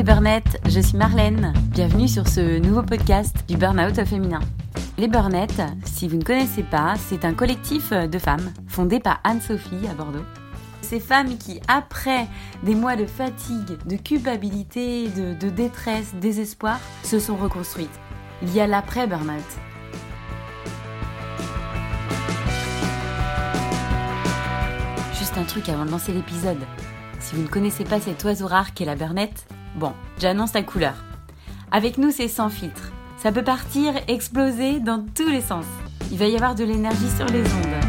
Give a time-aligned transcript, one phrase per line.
[0.00, 1.52] les burnettes, je suis Marlène.
[1.72, 4.40] Bienvenue sur ce nouveau podcast du Burnout féminin.
[4.96, 9.86] Les burnettes, si vous ne connaissez pas, c'est un collectif de femmes fondé par Anne-Sophie
[9.90, 10.24] à Bordeaux.
[10.80, 12.28] Ces femmes qui, après
[12.62, 18.00] des mois de fatigue, de culpabilité, de, de détresse, désespoir, se sont reconstruites.
[18.40, 19.44] Il y a l'après-burnout.
[25.18, 26.64] Juste un truc avant de lancer l'épisode.
[27.18, 29.46] Si vous ne connaissez pas cet oiseau rare qu'est la burnette,
[29.80, 30.94] bon, j'annonce la couleur.
[31.72, 32.92] Avec nous, c'est sans filtre.
[33.16, 35.64] Ça peut partir, exploser dans tous les sens.
[36.12, 37.80] Il va y avoir de l'énergie sur les ondes.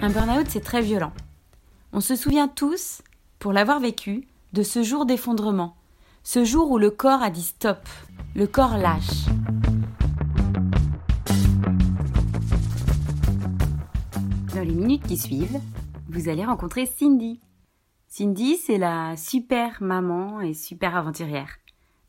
[0.00, 1.12] Un burn-out, c'est très violent.
[1.92, 3.02] On se souvient tous,
[3.38, 5.76] pour l'avoir vécu, de ce jour d'effondrement.
[6.24, 7.88] Ce jour où le corps a dit stop.
[8.34, 9.26] Le corps lâche.
[14.52, 15.60] Dans les minutes qui suivent,
[16.08, 17.40] vous allez rencontrer Cindy.
[18.14, 21.56] Cindy, c'est la super maman et super aventurière.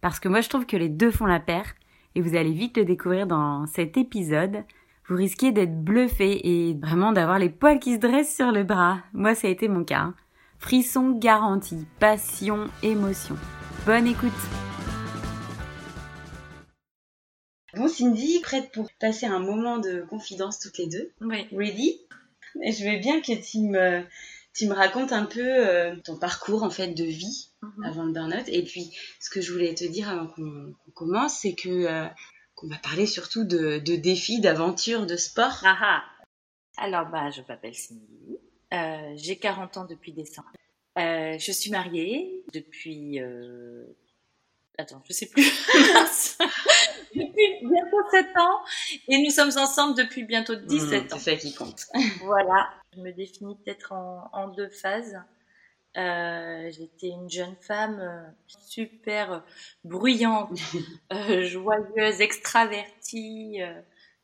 [0.02, 1.76] Parce que moi, je trouve que les deux font la paire,
[2.14, 4.66] et vous allez vite le découvrir dans cet épisode.
[5.08, 8.98] Vous risquez d'être bluffé et vraiment d'avoir les poils qui se dressent sur le bras.
[9.14, 10.00] Moi, ça a été mon cas.
[10.00, 10.16] Hein.
[10.60, 13.38] Frisson garanti, passion, émotion.
[13.86, 14.32] Bonne écoute.
[17.78, 21.12] Bon, Cindy, prête pour passer un moment de confidence toutes les deux?
[21.22, 21.48] Oui.
[21.54, 22.02] Ready?
[22.56, 24.04] Je veux bien que tu me,
[24.56, 27.84] tu me racontes un peu euh, ton parcours en fait de vie Mhm.
[27.86, 28.44] avant le burn-out.
[28.48, 32.06] Et puis, ce que je voulais te dire avant qu'on commence, c'est que euh,
[32.56, 35.62] qu'on va parler surtout de, de défis, d'aventures, de sport.
[35.64, 36.04] Ah ah.
[36.78, 38.38] Alors, bah, je m'appelle Cindy.
[38.74, 40.52] Euh, j'ai 40 ans depuis décembre.
[41.00, 43.20] Euh, je suis mariée depuis.
[43.22, 43.86] Euh...
[44.78, 45.44] Attends, je sais plus.
[47.16, 48.60] Depuis bientôt 7 ans.
[49.08, 51.20] Et nous sommes ensemble depuis bientôt 17 Mmh, ans.
[51.20, 51.86] C'est ça qui compte.
[52.24, 52.70] Voilà.
[52.96, 55.18] Je me définis peut-être en, en deux phases.
[55.98, 59.44] Euh, J'étais une jeune femme euh, super
[59.84, 60.50] bruyante,
[61.14, 63.62] euh, joyeuse, extravertie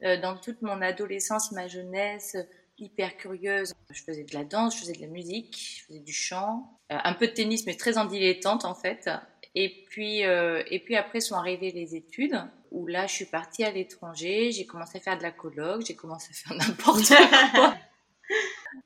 [0.04, 2.38] euh, dans toute mon adolescence, ma jeunesse,
[2.80, 3.74] hyper curieuse.
[3.92, 7.14] Je faisais de la danse, je faisais de la musique, je faisais du chant, un
[7.14, 9.10] peu de tennis, mais très en dilettante en fait.
[9.54, 12.42] Et puis, et puis après sont arrivées les études,
[12.72, 15.96] où là je suis partie à l'étranger, j'ai commencé à faire de la colloque, j'ai
[15.96, 17.10] commencé à faire n'importe
[17.54, 17.76] quoi.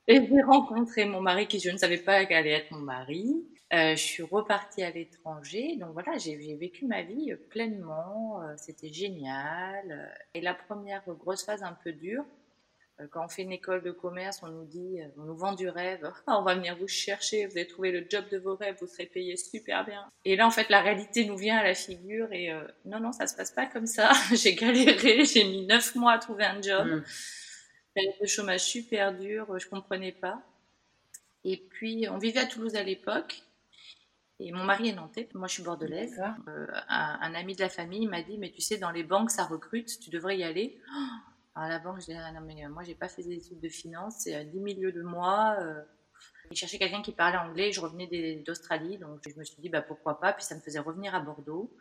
[0.07, 3.47] Et j'ai rencontré mon mari qui je ne savais pas qu'elle allait être mon mari.
[3.73, 5.77] Euh, je suis repartie à l'étranger.
[5.77, 8.41] Donc voilà, j'ai vécu ma vie euh, pleinement.
[8.41, 10.13] Euh, C'était génial.
[10.33, 12.25] Et la première grosse phase un peu dure,
[12.99, 15.67] euh, quand on fait une école de commerce, on nous dit, on nous vend du
[15.69, 16.11] rêve.
[16.27, 19.05] On va venir vous chercher, vous allez trouver le job de vos rêves, vous serez
[19.05, 20.05] payé super bien.
[20.25, 23.11] Et là, en fait, la réalité nous vient à la figure et euh, non, non,
[23.11, 24.11] ça se passe pas comme ça.
[24.33, 26.87] j'ai galéré, j'ai mis neuf mois à trouver un job.
[26.87, 27.03] Mmh.
[27.93, 30.41] Période de chômage super dur, je comprenais pas.
[31.43, 33.43] Et puis, on vivait à Toulouse à l'époque.
[34.39, 36.21] Et mon mari est nantais, moi je suis bordelaise.
[36.47, 39.31] Euh, un, un ami de la famille m'a dit, mais tu sais, dans les banques,
[39.31, 40.81] ça recrute, tu devrais y aller.
[40.89, 40.99] Oh
[41.55, 43.61] Alors la banque, je dis, ah, non mais euh, moi j'ai pas fait des études
[43.61, 45.55] de finance, c'est à 10 milieux de moi.
[45.59, 45.81] Euh,
[46.51, 49.81] il cherchait quelqu'un qui parlait anglais, je revenais d'Australie, donc je me suis dit, bah
[49.81, 50.33] pourquoi pas?
[50.33, 51.71] Puis ça me faisait revenir à Bordeaux,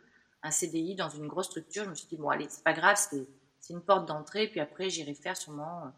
[0.43, 1.83] un CDI dans une grosse structure.
[1.85, 3.27] Je me suis dit, bon allez, c'est pas grave, c'est
[3.63, 5.89] c'est une porte d'entrée, puis après j'irai faire sûrement euh,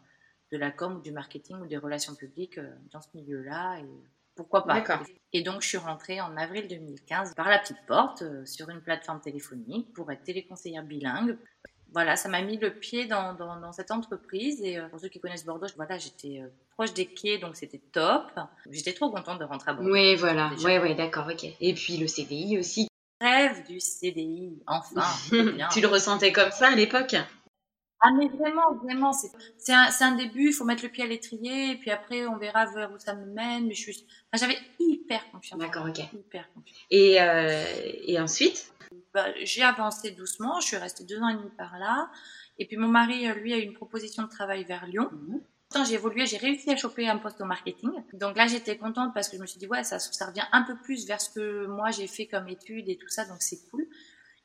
[0.52, 3.80] de la com ou du marketing ou des relations publiques euh, dans ce milieu-là.
[3.80, 3.88] Et
[4.36, 5.04] pourquoi pas D'accord.
[5.32, 8.80] Et donc je suis rentrée en avril 2015 par la petite porte euh, sur une
[8.80, 11.36] plateforme téléphonique pour être téléconseillère bilingue.
[11.92, 14.62] Voilà, ça m'a mis le pied dans, dans, dans cette entreprise.
[14.62, 18.30] Et pour ceux qui connaissent Bordeaux, voilà, j'étais proche des quais, donc c'était top.
[18.70, 19.92] J'étais trop contente de rentrer à Bordeaux.
[19.92, 20.50] Oui, voilà.
[20.64, 21.46] Oui, oui, d'accord, ok.
[21.60, 22.88] Et puis le CDI aussi.
[23.20, 25.06] Rêve du CDI, enfin.
[25.72, 27.16] tu le ressentais comme ça à l'époque?
[28.00, 31.04] Ah mais vraiment, vraiment, c'est c'est un, c'est un début, il faut mettre le pied
[31.04, 33.66] à l'étrier, et puis après on verra vers où ça me mène.
[33.66, 35.58] Mais je suis, enfin, j'avais hyper confiance.
[35.58, 35.98] D'accord, ok.
[36.12, 36.78] Hyper confiance.
[36.90, 37.64] Et, euh,
[38.04, 38.72] et ensuite?
[39.14, 42.10] Bah, j'ai avancé doucement, je suis restée deux ans et demi par là.
[42.58, 45.10] Et puis mon mari, euh, lui, a eu une proposition de travail vers Lyon.
[45.70, 47.90] Quand j'ai évolué, j'ai réussi à choper un poste au marketing.
[48.12, 50.62] Donc là, j'étais contente parce que je me suis dit, ouais, ça, ça revient un
[50.62, 53.58] peu plus vers ce que moi j'ai fait comme études et tout ça, donc c'est
[53.70, 53.86] cool.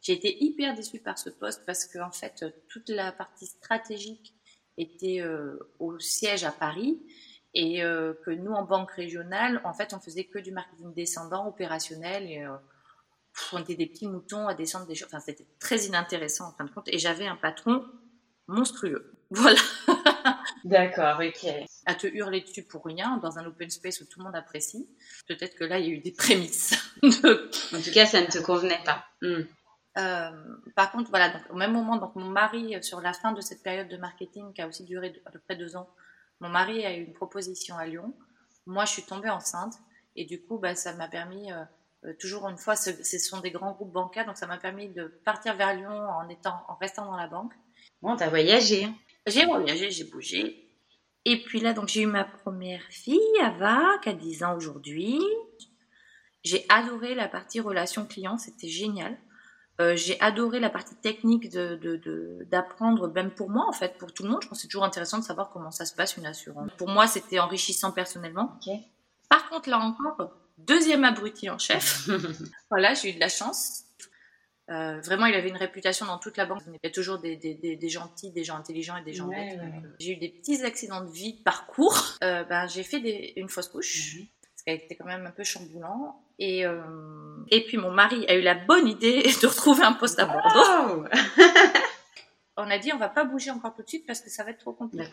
[0.02, 4.34] J'ai été hyper déçue par ce poste parce que en fait, toute la partie stratégique
[4.78, 7.00] était euh, au siège à Paris
[7.54, 11.48] et euh, que nous, en banque régionale, en fait, on faisait que du marketing descendant,
[11.48, 12.56] opérationnel et euh,
[13.54, 15.08] on était des petits moutons à descendre des choses.
[15.08, 17.86] Enfin, c'était très inintéressant en fin de compte et j'avais un patron
[18.48, 19.14] monstrueux.
[19.34, 19.60] Voilà
[20.66, 21.50] D'accord, ok.
[21.86, 24.90] à te hurler dessus pour rien dans un open space où tout le monde apprécie.
[25.28, 26.74] Peut-être que là, il y a eu des prémices.
[27.04, 29.06] de- En tout cas, ça ne te convenait pas.
[29.22, 29.44] Hmm.
[29.98, 30.32] Euh,
[30.76, 33.42] par contre, voilà, donc au même moment, donc mon mari, euh, sur la fin de
[33.42, 35.90] cette période de marketing qui a aussi duré de- à peu près deux ans,
[36.40, 38.14] mon mari a eu une proposition à Lyon.
[38.66, 39.74] Moi, je suis tombée enceinte
[40.18, 43.52] Et du coup, bah, ça m'a permis, euh, toujours une fois, ce, ce sont des
[43.52, 47.06] grands groupes bancaires, donc ça m'a permis de partir vers Lyon en, étant, en restant
[47.06, 47.54] dans la banque.
[48.02, 48.90] Bon, t'as voyagé.
[49.26, 50.68] J'ai voyagé, j'ai bougé.
[51.24, 55.22] Et puis là, donc j'ai eu ma première fille, Ava, qui a 10 ans aujourd'hui.
[56.44, 59.18] J'ai adoré la partie relation client, c'était génial.
[59.82, 63.98] Euh, j'ai adoré la partie technique de, de, de- d'apprendre, même pour moi en fait,
[63.98, 64.40] pour tout le monde.
[64.44, 66.70] Je pense que c'est toujours intéressant de savoir comment ça se passe une assurance.
[66.78, 68.58] Pour moi, c'était enrichissant personnellement.
[69.30, 72.08] Par contre, là encore, deuxième abruti en chef.
[72.70, 73.84] voilà, j'ai eu de la chance.
[74.70, 76.62] Euh, vraiment, il avait une réputation dans toute la banque.
[76.68, 79.28] Il y a toujours des, des, des, des gentils, des gens intelligents et des gens
[79.28, 79.60] Ouais, bêtes.
[79.60, 79.82] ouais.
[80.00, 81.98] J'ai eu des petits accidents de vie de parcours.
[82.24, 84.28] Euh, ben, j'ai fait une fausse couche, Mhm.
[84.62, 86.22] Ce qui a été quand même un peu chamboulant.
[86.38, 86.82] Et, euh,
[87.50, 91.02] et puis mon mari a eu la bonne idée de retrouver un poste à Bordeaux.
[91.02, 91.06] Wow.
[92.58, 94.52] On a dit on va pas bouger encore tout de suite parce que ça va
[94.52, 95.10] être trop compliqué.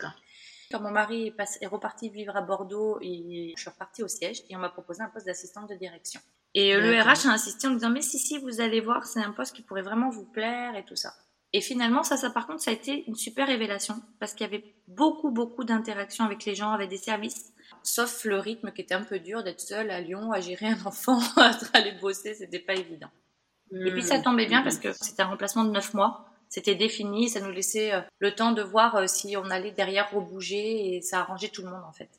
[0.71, 4.07] Quand mon mari est, passé- est reparti vivre à Bordeaux, et je suis repartie au
[4.07, 6.21] siège et on m'a proposé un poste d'assistante de direction.
[6.53, 7.01] Et euh, le.
[7.01, 9.55] RH a insisté en me disant mais si si vous allez voir c'est un poste
[9.55, 11.13] qui pourrait vraiment vous plaire et tout ça.
[11.53, 14.49] Et finalement ça ça par contre ça a été une super révélation parce qu'il y
[14.49, 17.51] avait beaucoup beaucoup d'interactions avec les gens, avec des services.
[17.83, 20.85] Sauf le rythme qui était un peu dur d'être seule à Lyon à gérer un
[20.85, 23.09] enfant, à aller bosser, c'était pas évident.
[23.71, 26.25] Et puis ça tombait bien parce que c'était un remplacement de neuf mois.
[26.49, 30.09] C'était défini, ça nous laissait euh, le temps de voir euh, si on allait derrière
[30.11, 32.09] rebouger et ça arrangeait tout le monde en fait.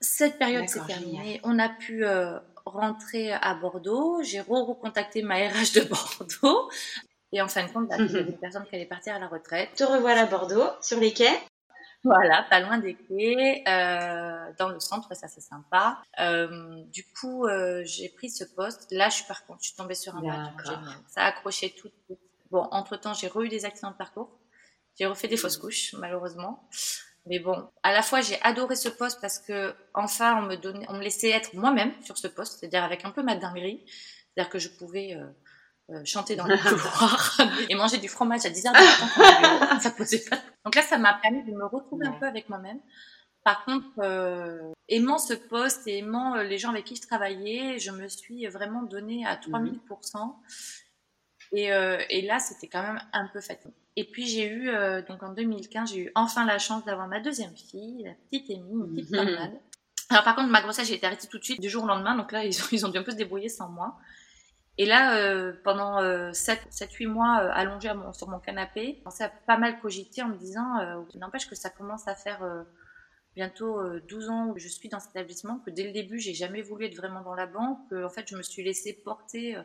[0.00, 1.40] Cette période s'est terminée.
[1.44, 4.22] On a pu euh, rentrer à Bordeaux.
[4.22, 6.70] J'ai re-recontacté ma RH de Bordeaux.
[7.32, 9.18] Et en fin de compte, bah, il y avait une personne qui allait partir à
[9.18, 9.70] la retraite.
[9.74, 11.40] Te revoilà à Bordeaux, sur les quais.
[12.04, 16.02] Voilà, pas loin des quais, euh, dans le centre, ça c'est sympa.
[16.20, 18.86] Euh, du coup, euh, j'ai pris ce poste.
[18.90, 20.66] Là, je suis par contre, je suis tombée sur un D'accord.
[20.66, 20.96] génial.
[21.08, 21.90] Ça a accroché tout.
[22.50, 24.30] Bon, entre temps, j'ai re-eu des accidents de parcours.
[24.98, 26.68] J'ai refait des fausses couches, malheureusement.
[27.26, 30.84] Mais bon, à la fois, j'ai adoré ce poste parce que enfin, on me donnait,
[30.90, 34.50] on me laissait être moi-même sur ce poste, c'est-à-dire avec un peu ma dinguerie, c'est-à-dire
[34.50, 35.26] que je pouvais euh,
[35.90, 37.36] euh, chanter dans les couloirs
[37.68, 40.38] et manger du fromage à 10 heures du matin le ça posait pas.
[40.64, 42.80] Donc là, ça m'a permis de me retrouver un peu avec moi-même.
[43.44, 47.78] Par contre, euh, aimant ce poste et aimant euh, les gens avec qui je travaillais,
[47.78, 50.34] je me suis vraiment donnée à 3000%.
[51.52, 53.74] Et, euh, et là, c'était quand même un peu fatigant.
[53.96, 57.20] Et puis j'ai eu, euh, donc en 2015, j'ai eu enfin la chance d'avoir ma
[57.20, 59.24] deuxième fille, la petite Amy, une petite Mhm.
[59.24, 59.60] malade.
[60.10, 62.16] Alors par contre, ma grossesse, j'ai été arrêtée tout de suite, du jour au lendemain.
[62.16, 63.96] Donc là, ils ont, ils ont dû un peu se débrouiller sans moi.
[64.78, 66.00] Et là, euh, pendant
[66.32, 70.22] 7-8 mois euh, allongée à mon- sur mon canapé, je commençais à pas mal cogiter
[70.22, 72.62] en me disant, euh, n'empêche que ça commence à faire euh,
[73.36, 76.34] bientôt euh, 12 ans que je suis dans cet établissement, que dès le début, j'ai
[76.34, 79.56] jamais voulu être vraiment dans la banque, que en fait, je me suis laissée porter
[79.56, 79.62] euh,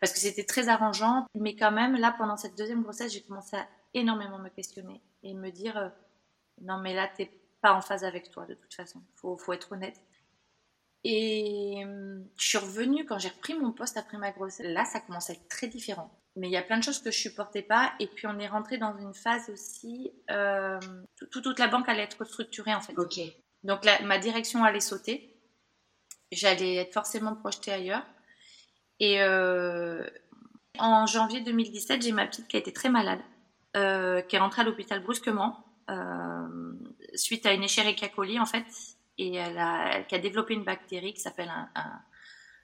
[0.00, 1.26] parce que c'était très arrangeant.
[1.34, 5.34] Mais quand même, là, pendant cette deuxième grossesse, j'ai commencé à énormément me questionner et
[5.34, 5.88] me dire, euh,
[6.62, 7.30] non, mais là, t'es
[7.62, 9.02] pas en phase avec toi, de toute façon.
[9.16, 10.00] Faut, faut être honnête.
[11.04, 14.66] Et euh, je suis revenue quand j'ai repris mon poste après ma grossesse.
[14.66, 16.10] Là, ça commence à être très différent.
[16.36, 17.92] Mais il y a plein de choses que je supportais pas.
[18.00, 20.12] Et puis, on est rentré dans une phase aussi.
[20.30, 20.78] Euh,
[21.30, 22.94] tout- toute la banque allait être structurée, en fait.
[22.96, 23.20] Ok.
[23.64, 25.36] Donc, la- ma direction allait sauter.
[26.30, 28.04] J'allais être forcément projetée ailleurs.
[29.00, 30.06] Et euh,
[30.78, 33.20] en janvier 2017, j'ai ma petite qui a été très malade,
[33.76, 36.72] euh, qui est rentrée à l'hôpital brusquement, euh,
[37.14, 38.64] suite à une Escherichia coli, en fait.
[39.18, 42.00] Et elle a, elle, qui a développé une bactérie qui s'appelle un, un-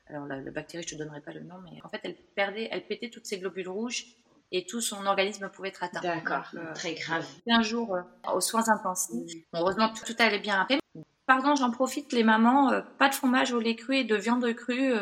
[0.08, 2.68] alors la, la bactérie, je te donnerai pas le nom, mais en fait, elle perdait,
[2.72, 4.06] elle pétait toutes ses globules rouges
[4.50, 6.00] et tout son organisme pouvait être atteint.
[6.00, 6.46] D'accord.
[6.54, 7.26] Euh, Très grave.
[7.46, 8.02] 15 jours euh,
[8.32, 9.36] aux soins intensifs.
[9.52, 10.78] Bon, heureusement, tout, tout allait bien après.
[11.26, 14.50] Pardon, j'en profite, les mamans, euh, pas de fromage au lait cru et de viande
[14.54, 14.92] crue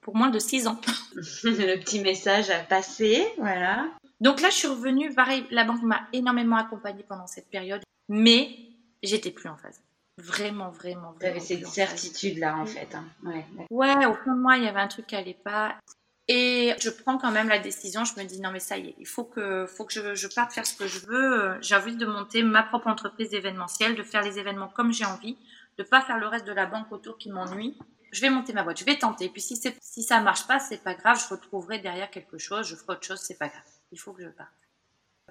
[0.00, 0.80] pour moins de 6 ans.
[1.14, 3.86] Le petit message à passer, voilà.
[4.20, 8.50] Donc là, je suis revenue, pareil, la banque m'a énormément accompagnée pendant cette période, mais
[9.04, 9.80] j'étais plus en phase.
[10.20, 11.40] Vraiment, vraiment, vraiment.
[11.40, 11.74] cette en phase.
[11.74, 12.94] certitude-là, en fait.
[12.94, 13.04] hein.
[13.24, 13.44] Ouais.
[13.70, 15.74] Ouais, au fond de moi, il y avait un truc qui allait pas.
[16.28, 18.04] Et je prends quand même la décision.
[18.04, 20.28] Je me dis non mais ça y est, il faut que, faut que je, je
[20.28, 21.56] parte faire ce que je veux.
[21.60, 25.36] J'ai envie de monter ma propre entreprise événementielle, de faire les événements comme j'ai envie,
[25.76, 27.76] de pas faire le reste de la banque autour qui m'ennuie.
[28.12, 29.28] Je vais monter ma boîte, je vais tenter.
[29.28, 31.20] Puis si si ça marche pas, c'est pas grave.
[31.20, 32.64] Je retrouverai derrière quelque chose.
[32.68, 33.62] Je ferai autre chose, c'est pas grave.
[33.90, 34.50] Il faut que je parte.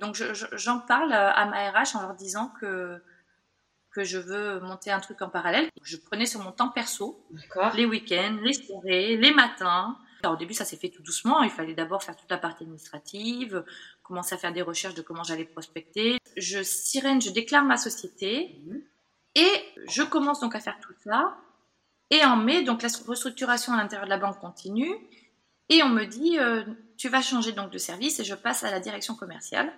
[0.02, 3.02] Donc je- je- j'en parle à ma RH en leur disant que
[3.92, 5.68] que je veux monter un truc en parallèle.
[5.84, 7.26] Je prenais sur mon temps perso
[7.76, 9.98] les week-ends, les soirées, les matins.
[10.22, 11.44] Alors, au début, ça s'est fait tout doucement.
[11.44, 13.64] Il fallait d'abord faire toute la partie administrative,
[14.04, 16.18] commencer à faire des recherches de comment j'allais prospecter.
[16.36, 18.82] Je sirène, je déclare ma société Mhm.
[19.36, 19.52] et
[19.88, 21.38] je commence donc à faire tout ça.
[22.12, 24.94] Et en mai, donc la restructuration à l'intérieur de la banque continue.
[25.70, 26.64] Et on me dit, euh,
[26.98, 29.72] tu vas changer donc de service et je passe à la direction commerciale.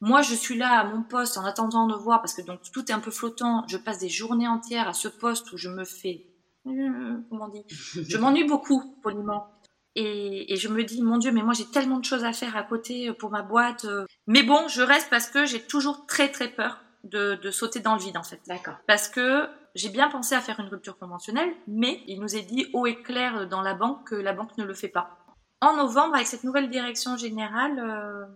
[0.00, 2.90] Moi, je suis là à mon poste en attendant de voir parce que donc tout
[2.90, 3.64] est un peu flottant.
[3.68, 6.26] Je passe des journées entières à ce poste où je me fais
[6.66, 7.64] euh, comment on dit
[8.08, 9.48] Je m'ennuie beaucoup, poliment.
[9.94, 12.54] Et, et, je me dis, mon Dieu, mais moi j'ai tellement de choses à faire
[12.54, 13.86] à côté pour ma boîte.
[14.26, 17.94] Mais bon, je reste parce que j'ai toujours très très peur de, de sauter dans
[17.94, 18.40] le vide en fait.
[18.46, 18.74] D'accord.
[18.86, 22.66] Parce que j'ai bien pensé à faire une rupture conventionnelle, mais il nous est dit
[22.74, 25.18] haut et clair dans la banque que la banque ne le fait pas.
[25.60, 28.26] En novembre, avec cette nouvelle direction générale, euh,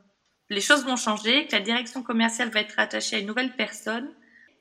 [0.50, 4.11] les choses vont changer, que la direction commerciale va être rattachée à une nouvelle personne,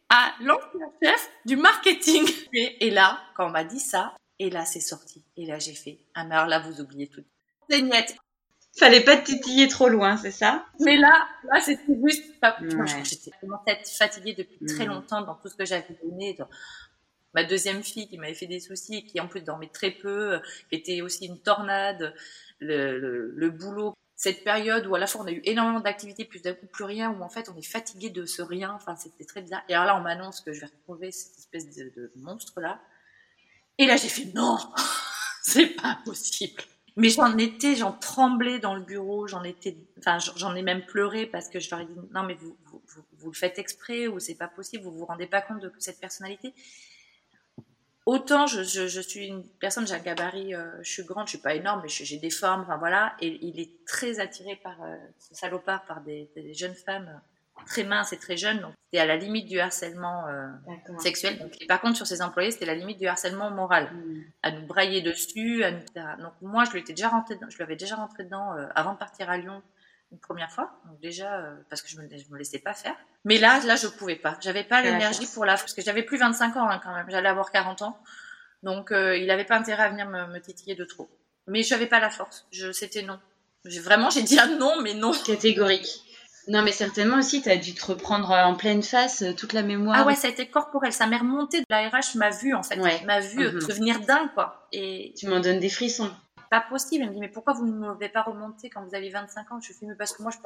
[0.10, 2.28] à l'ancien chef du marketing.
[2.54, 5.24] Et, là, quand on m'a dit ça, et là c'est sorti.
[5.36, 7.24] Et là j'ai fait, ah mais alors là vous oubliez tout.
[7.70, 8.16] C'est niette.
[8.78, 10.66] Fallait pas te titiller trop loin, c'est ça?
[10.80, 12.58] Mais là, là c'était juste pas.
[12.62, 13.04] Ouais.
[13.04, 13.62] J'étais vraiment
[13.98, 14.90] fatiguée depuis très mm.
[14.90, 16.36] longtemps dans tout ce que j'avais donné.
[16.36, 16.48] Dans
[17.34, 20.76] ma deuxième fille qui m'avait fait des soucis, qui en plus dormait très peu, qui
[20.76, 22.14] était aussi une tornade,
[22.60, 26.26] le, le, le boulot cette période où à la fois on a eu énormément d'activités,
[26.26, 28.98] puis d'un coup plus rien, où en fait on est fatigué de ce rien, enfin
[28.98, 29.62] c'était très bizarre.
[29.70, 32.82] Et alors là on m'annonce que je vais retrouver cette espèce de, monstre là.
[33.78, 34.58] Et là j'ai fait non,
[35.42, 36.62] c'est pas possible.
[36.98, 41.26] Mais j'en étais, j'en tremblais dans le bureau, j'en étais, enfin j'en ai même pleuré
[41.26, 44.08] parce que je leur ai dit non mais vous, vous, vous, vous le faites exprès
[44.08, 46.54] ou c'est pas possible, vous vous rendez pas compte de cette personnalité.
[48.10, 51.34] Autant je, je, je, suis une personne, j'ai un gabarit, euh, je suis grande, je
[51.34, 53.14] suis pas énorme, mais j'ai des formes, enfin voilà.
[53.22, 57.66] Et il est très attiré par euh, ce salopard, par des, des, jeunes femmes euh,
[57.68, 58.62] très minces et très jeunes.
[58.62, 60.48] Donc c'était à la limite du harcèlement euh,
[60.98, 61.38] sexuel.
[61.38, 64.24] Donc, et par contre sur ses employés, c'était la limite du harcèlement moral, mmh.
[64.42, 65.84] à nous brailler dessus, à nous.
[66.20, 68.98] Donc moi je lui étais déjà rentré, je lui avais déjà rentré dedans avant de
[68.98, 69.62] partir à Lyon
[70.12, 72.96] une première fois, donc déjà euh, parce que je me, je me laissais pas faire.
[73.26, 74.38] Mais là, là, je pouvais pas.
[74.42, 77.06] J'avais pas l'énergie pour la, parce que j'avais plus 25 ans hein, quand même.
[77.10, 78.00] J'allais avoir 40 ans,
[78.64, 81.10] donc euh, il avait pas intérêt à venir me, me titiller de trop.
[81.48, 82.48] Mais j'avais pas la force.
[82.52, 83.20] Je, c'était non.
[83.66, 85.12] Vraiment, j'ai dit un non, mais non.
[85.12, 86.04] Catégorique.
[86.48, 89.62] Non, mais certainement aussi, tu as dû te reprendre en pleine face euh, toute la
[89.62, 89.98] mémoire.
[90.00, 90.92] Ah ouais, ça a été corporel.
[90.92, 91.62] Ça m'est remonté.
[91.70, 92.80] La RH m'a vu, en fait.
[92.80, 93.04] Ouais.
[93.06, 93.68] M'a vu mm-hmm.
[93.68, 94.68] devenir dingue, quoi.
[94.72, 95.14] Et...
[95.16, 96.12] Tu m'en donnes des frissons
[96.50, 97.04] pas possible.
[97.04, 99.60] Elle me dit, mais pourquoi vous ne m'avez pas remonté quand vous avez 25 ans?
[99.62, 100.38] Je fais, mais parce que moi, je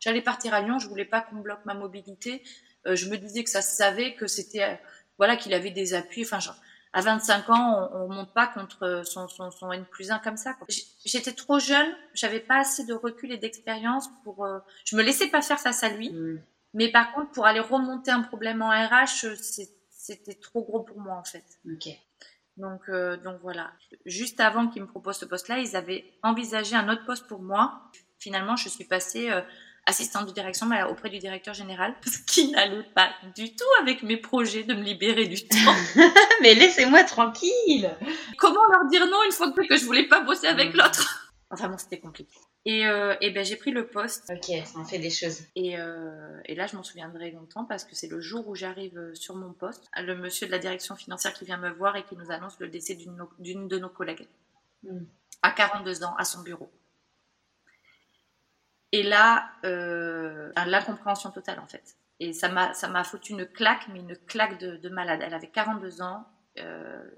[0.00, 2.42] j'allais partir à Lyon, je voulais pas qu'on bloque ma mobilité.
[2.86, 4.74] Euh, je me disais que ça se savait, que c'était, euh,
[5.18, 6.22] voilà, qu'il avait des appuis.
[6.24, 6.56] Enfin, genre,
[6.92, 10.36] à 25 ans, on, on monte pas contre son, son, son N plus 1 comme
[10.36, 10.56] ça.
[11.04, 14.44] J'étais trop jeune, j'avais pas assez de recul et d'expérience pour.
[14.44, 14.58] Euh...
[14.84, 16.10] je me laissais pas faire face à lui.
[16.10, 16.40] Mm.
[16.74, 19.26] Mais par contre, pour aller remonter un problème en RH,
[19.90, 21.44] c'était trop gros pour moi en fait.
[21.72, 21.88] Ok.
[22.56, 23.72] Donc, euh, donc voilà.
[24.06, 27.82] Juste avant qu'ils me proposent ce poste-là, ils avaient envisagé un autre poste pour moi.
[28.18, 29.40] Finalement, je suis passée euh,
[29.86, 34.02] assistante de direction mais auprès du directeur général, ce qui n'allait pas du tout avec
[34.02, 35.74] mes projets de me libérer du temps.
[36.42, 37.90] mais laissez-moi tranquille.
[38.38, 40.78] Comment leur dire non une fois que je voulais pas bosser avec mm.
[40.78, 41.32] l'autre?
[41.50, 42.34] Enfin bon, c'était compliqué.
[42.66, 44.30] Et, euh, et ben j'ai pris le poste.
[44.30, 45.42] Ok, ça en fait des choses.
[45.54, 48.96] Et, euh, et là, je m'en souviendrai longtemps parce que c'est le jour où j'arrive
[48.96, 52.04] euh, sur mon poste, le monsieur de la direction financière qui vient me voir et
[52.04, 54.26] qui nous annonce le décès d'une de nos collègues
[54.82, 55.04] mm.
[55.42, 56.72] à 42 ans à son bureau.
[58.92, 61.96] Et là, euh, l'incompréhension totale en fait.
[62.20, 65.20] Et ça m'a foutu une claque, mais une claque de, de malade.
[65.22, 66.24] Elle avait 42 ans.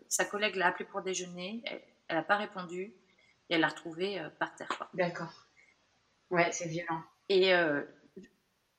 [0.08, 1.62] Sa collègue l'a appelée pour déjeuner.
[2.08, 2.94] Elle n'a pas répondu
[3.48, 4.68] et elle l'a retrouvé euh, par terre.
[4.94, 5.46] D'accord.
[6.30, 7.02] Ouais, c'est violent.
[7.28, 7.82] Et euh,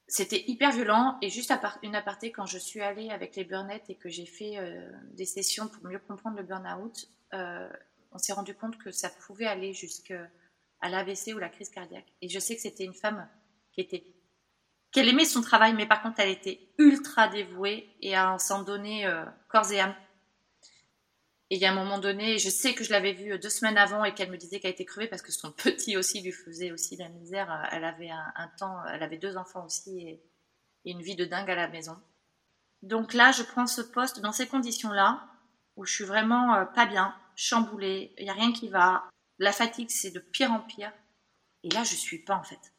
[0.07, 1.17] c'était hyper violent.
[1.21, 4.09] Et juste à part, une aparté, quand je suis allée avec les burnettes et que
[4.09, 7.69] j'ai fait euh, des sessions pour mieux comprendre le burn-out, euh,
[8.11, 10.27] on s'est rendu compte que ça pouvait aller jusqu'à
[10.81, 12.11] l'AVC ou la crise cardiaque.
[12.21, 13.27] Et je sais que c'était une femme
[13.73, 14.03] qui était
[14.91, 19.05] qu'elle aimait son travail, mais par contre, elle était ultra dévouée et à s'en donner
[19.05, 19.93] euh, corps et âme
[21.49, 23.77] et il y a un moment donné, je sais que je l'avais vue deux semaines
[23.77, 26.71] avant et qu'elle me disait qu'elle était crevée parce que son petit aussi lui faisait
[26.71, 27.67] aussi la misère.
[27.71, 30.23] Elle avait un, temps, elle avait deux enfants aussi et,
[30.85, 31.97] une vie de dingue à la maison.
[32.81, 35.21] Donc là, je prends ce poste dans ces conditions-là
[35.75, 39.03] où je suis vraiment euh, pas bien, chamboulée, il y a rien qui va.
[39.37, 40.93] La fatigue, c'est de pire en pire.
[41.63, 42.73] Et là, je suis pas en fait.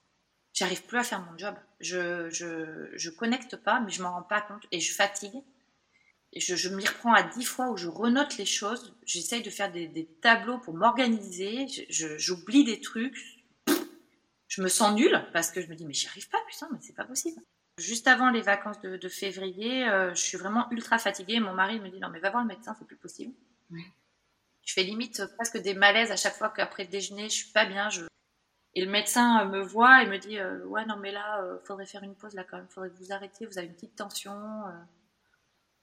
[0.55, 1.55] J'arrive plus à faire mon job.
[1.81, 5.43] Je, je, je connecte pas, mais je m'en rends pas compte et je fatigue
[6.37, 8.95] je, je m'y reprends à dix fois où je renote les choses.
[9.05, 11.67] J'essaye de faire des, des tableaux pour m'organiser.
[11.89, 13.17] J'oublie des trucs.
[14.49, 16.79] Je me sens nulle parce que je me dis mais j'y arrive pas putain mais
[16.81, 17.41] c'est pas possible.
[17.79, 21.39] Juste avant les vacances de, de février, euh, je suis vraiment ultra fatiguée.
[21.39, 23.33] Mon mari me dit non mais va voir le médecin c'est plus possible.
[24.65, 27.67] Je fais limite presque des malaises à chaque fois qu'après le déjeuner je suis pas
[27.67, 27.89] bien.
[27.89, 28.05] Je...
[28.75, 31.87] Et le médecin me voit et me dit euh, ouais non mais là euh, faudrait
[31.87, 32.69] faire une pause là quand même.
[32.69, 33.47] Faudrait que vous arrêtiez.
[33.47, 34.35] Vous avez une petite tension.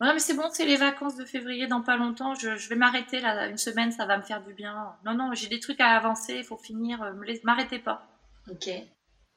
[0.02, 2.36] Non, mais c'est bon, c'est les vacances de février dans pas longtemps.
[2.36, 4.94] Je, je vais m'arrêter là, une semaine, ça va me faire du bien.
[5.06, 7.02] Non, non, j'ai des trucs à avancer, il faut finir.
[7.02, 8.06] Euh, m'arrêtez pas.
[8.52, 8.70] Ok.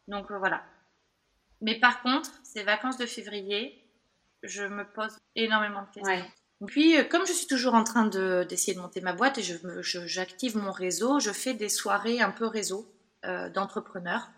[0.08, 0.64] Donc euh, voilà.
[1.60, 3.84] Mais par contre, ces vacances de février,
[4.42, 6.12] je me pose énormément de questions.
[6.12, 6.32] Ouais.
[6.66, 9.42] Puis, euh, comme je suis toujours en train de- d'essayer de, monter ma boîte et
[9.42, 12.92] je me- je- j'active mon réseau, je fais des soirées un peu réseau
[13.24, 14.28] euh, d'entrepreneurs.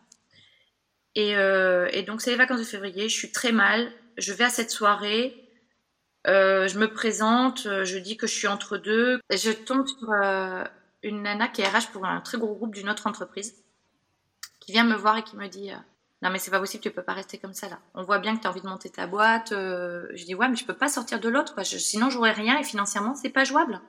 [1.15, 3.93] Et, et donc, c'est les vacances de février, je suis très mal.
[4.17, 5.50] Je vais à cette soirée,
[6.27, 9.21] euh, je me présente, euh, je dis que je suis entre deux.
[9.31, 10.65] Je tombe sur euh,
[11.03, 13.55] une nana qui est RH pour un très gros groupe d'une autre entreprise,
[14.61, 15.71] qui vient me voir et qui me dit
[16.23, 17.79] Non, mais c'est pas possible, tu peux pas rester comme ça là.
[17.95, 19.51] On voit bien que tu as envie de monter ta boîte.
[19.51, 21.65] Je dis Ouais, mais je peux pas sortir de l'autre, quoi.
[21.65, 23.81] Sinon j'aurais rien et financièrement, c'est pas jouable.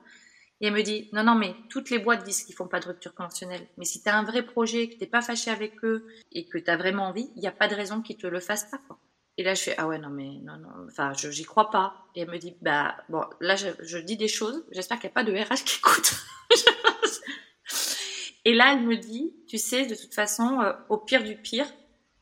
[0.62, 2.86] Et elle me dit Non, non, mais toutes les boîtes disent qu'ils font pas de
[2.86, 3.66] rupture conventionnelle.
[3.76, 6.56] Mais si tu as un vrai projet, que t'es pas fâché avec eux et que
[6.56, 8.78] tu as vraiment envie, il n'y a pas de raison qu'ils te le fassent pas,
[8.88, 8.98] quoi.
[9.38, 12.06] Et là, je fais, ah ouais, non, mais non, non, enfin, je j'y crois pas.
[12.14, 15.12] Et elle me dit, bah, bon, là, je, je dis des choses, j'espère qu'il n'y
[15.12, 16.12] a pas de RH qui écoute.
[18.44, 21.66] et là, elle me dit, tu sais, de toute façon, euh, au pire du pire,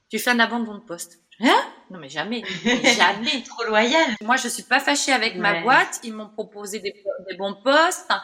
[0.08, 1.18] tu fais un abandon de poste.
[1.40, 1.60] Hein?
[1.90, 3.42] Non, mais jamais, mais jamais.
[3.42, 4.14] Trop loyal.
[4.22, 6.94] Moi, je suis pas fâchée avec ma boîte, ils m'ont proposé des,
[7.28, 8.06] des bons postes.
[8.08, 8.22] Enfin,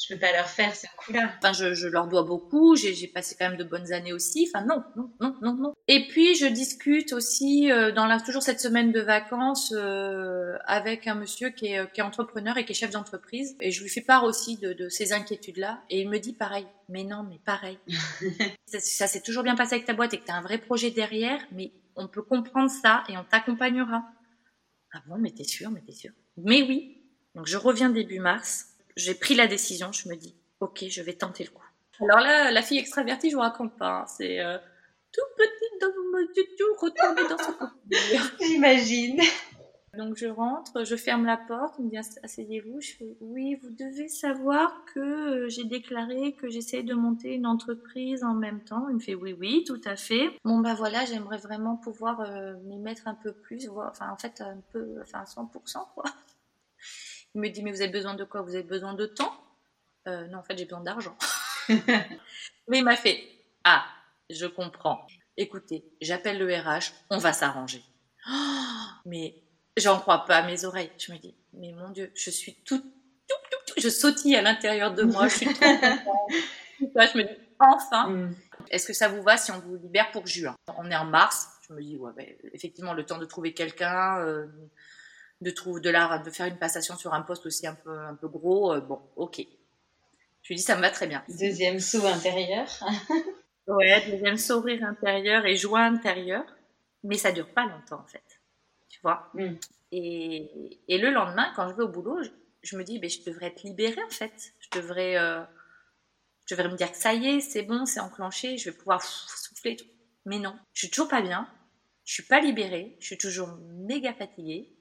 [0.00, 1.32] Je peux pas leur faire ce coup-là.
[1.38, 2.76] Enfin, je, je leur dois beaucoup.
[2.76, 4.48] J'ai j'ai passé quand même de bonnes années aussi.
[4.48, 5.74] Enfin, non, non, non, non, non.
[5.88, 11.08] Et puis, je discute aussi euh, dans la, toujours cette semaine de vacances euh, avec
[11.08, 13.56] un monsieur qui est, qui est entrepreneur et qui est chef d'entreprise.
[13.60, 15.82] Et je lui fais part aussi de, de ces inquiétudes-là.
[15.90, 16.66] Et il me dit pareil.
[16.88, 17.78] Mais non, mais pareil.
[18.66, 20.58] ça ça s'est toujours bien passé avec ta boîte et que tu as un vrai
[20.58, 21.40] projet derrière.
[21.50, 24.04] Mais on peut comprendre ça et on t'accompagnera.
[24.94, 26.12] Ah bon, mais t'es sûr, mais t'es sûr?
[26.36, 27.02] Mais oui.
[27.34, 31.14] Donc, je reviens début mars j'ai pris la décision, je me dis, ok, je vais
[31.14, 31.64] tenter le coup.
[32.00, 34.58] Alors là, la fille extravertie, je vous raconte pas, hein, c'est euh,
[35.12, 38.32] tout petit dans mon tout retourner dans son coquillage.
[38.40, 39.20] J'imagine.
[39.96, 43.70] Donc je rentre, je ferme la porte, il me dit asseyez-vous, je fais oui, vous
[43.70, 48.88] devez savoir que euh, j'ai déclaré que j'essaye de monter une entreprise en même temps.
[48.90, 50.30] Il me fait oui, oui, tout à fait.
[50.44, 54.40] Bon bah voilà, j'aimerais vraiment pouvoir euh, m'y mettre un peu plus, enfin en fait
[54.40, 56.04] un peu, enfin 100% quoi.
[57.34, 58.42] Il me dit, mais vous avez besoin de quoi?
[58.42, 59.32] Vous avez besoin de temps?
[60.06, 61.16] Euh, Non, en fait, j'ai besoin d'argent.
[61.68, 63.22] mais il m'a fait,
[63.64, 63.84] ah,
[64.30, 65.06] je comprends.
[65.36, 67.82] Écoutez, j'appelle le RH, on va s'arranger.
[68.28, 68.32] Oh,
[69.06, 69.34] mais
[69.76, 70.90] j'en crois pas à mes oreilles.
[70.98, 72.84] Je me dis, mais mon Dieu, je suis tout, tout,
[73.50, 76.32] tout, tout- je sautille à l'intérieur de moi, je suis trop contente.
[76.80, 78.34] Je me dis, enfin, Mm.
[78.70, 80.54] est-ce que ça vous va si on vous libère pour juin?
[80.76, 81.48] On est en mars.
[81.68, 84.46] Je me dis, ouais, effectivement, le temps de trouver quelqu'un, euh,
[85.40, 88.14] de, trouver, de, la, de faire une passation sur un poste aussi un peu, un
[88.14, 89.40] peu gros, euh, bon, ok.
[90.42, 91.22] Je lui dis, ça me va très bien.
[91.28, 92.68] Deuxième saut intérieur.
[93.66, 96.46] Ouais, deuxième sourire intérieur et joie intérieure.
[97.04, 98.24] Mais ça dure pas longtemps, en fait.
[98.88, 99.30] Tu vois?
[99.34, 99.56] Mm.
[99.92, 102.30] et, et le lendemain, quand je vais au boulot, je,
[102.62, 104.54] je me dis, ben, je devrais être libérée, en fait.
[104.60, 105.42] Je devrais, euh,
[106.46, 109.00] je devrais me dire que ça y est, c'est bon, c'est enclenché, je vais pouvoir
[109.00, 109.76] pff, souffler.
[110.24, 111.48] Mais non, je suis toujours pas bien.
[112.04, 112.96] Je suis pas libérée.
[113.00, 113.48] Je suis toujours
[113.86, 114.72] méga fatiguée.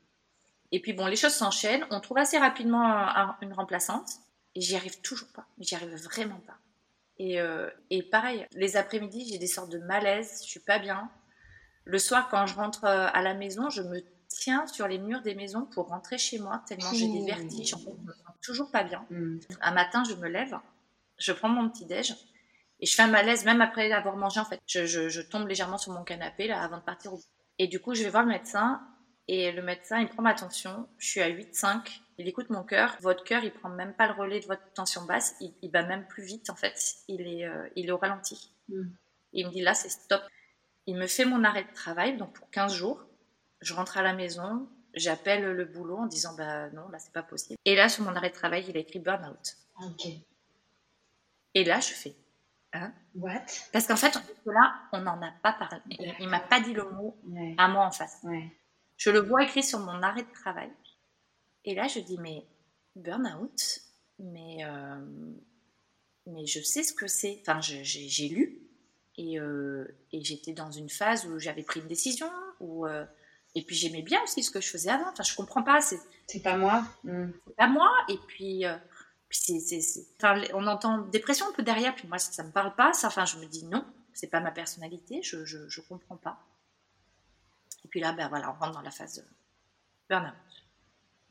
[0.72, 1.86] Et puis bon, les choses s'enchaînent.
[1.92, 4.10] On trouve assez rapidement un- un- une remplaçante.
[4.56, 5.46] Et j'y arrive toujours pas.
[5.60, 6.58] J'y arrive vraiment pas.
[7.20, 10.42] Et, euh, et pareil, les après-midi, j'ai des sortes de malaise.
[10.44, 11.10] Je suis pas bien.
[11.86, 15.22] Le soir, quand je rentre euh, à la maison, je me tiens sur les murs
[15.22, 17.26] des maisons pour rentrer chez moi, tellement j'ai des Mmh.
[17.26, 17.74] vertiges.
[17.74, 19.06] En fait, je me sens toujours pas bien.
[19.10, 19.38] Mm.
[19.62, 20.58] Un matin, je me lève,
[21.18, 22.14] je prends mon petit déj
[22.82, 24.60] et je fais un malaise même après avoir mangé en fait.
[24.68, 27.20] Je, je- je tombe légèrement sur mon canapé là avant de partir au
[27.58, 28.82] Et du coup, je vais voir le médecin
[29.28, 30.88] et le médecin, il prend ma tension.
[30.98, 32.02] Je suis à 8,5.
[32.18, 32.96] Il écoute mon cœur.
[33.02, 35.36] Votre cœur, il prend même pas le relais de votre tension basse.
[35.42, 36.96] Il, il bat même plus vite en fait.
[37.08, 38.52] Il est, euh, il est au ralenti.
[38.70, 38.84] Mm.
[39.34, 40.22] Il me dit là, c'est stop.
[40.86, 43.06] Il me fait mon arrêt de travail, donc pour 15 jours.
[43.60, 47.24] Je rentre à la maison, j'appelle le boulot en disant bah non, là c'est pas
[47.24, 47.58] possible.
[47.66, 49.58] Et là, sur mon arrêt de travail, il a écrit burn-out.
[49.84, 50.08] Ok.
[51.54, 52.16] Et là, je fais.
[53.16, 53.46] What?
[53.74, 54.14] Parce qu'en fait,
[54.46, 55.82] là, on n'en a pas parlé.
[55.90, 57.56] Il, il m'a pas dit le mot Ouais.
[57.58, 58.20] à moi en face.
[58.24, 58.56] Ouais.
[58.98, 60.72] Je le vois écrit sur mon arrêt de travail.
[61.66, 62.46] Et là, je dis, mais
[62.96, 63.82] burn-out,
[64.20, 64.98] mais, euh,
[66.26, 67.38] mais je sais ce que c'est.
[67.42, 68.62] Enfin, j'ai lu
[69.18, 72.30] et, euh, et j'étais dans une phase où j'avais pris une décision.
[72.60, 73.06] Où, euh,
[73.56, 75.10] et puis j'aimais bien aussi ce que je faisais avant.
[75.10, 75.80] Enfin, je comprends pas.
[75.82, 77.28] C'est pas moi Mm.
[77.48, 77.90] c'est pas moi.
[78.10, 78.64] Et puis,
[80.20, 81.96] enfin, on entend dépression un peu derrière.
[81.96, 82.94] Puis moi, ça, ça me parle pas.
[82.94, 85.22] Ça, enfin, je me dis non, c'est pas ma personnalité.
[85.22, 86.40] Je, je, je comprends pas.
[87.98, 89.24] Et puis là, ben voilà, on rentre dans la phase de
[90.08, 90.34] burn-out.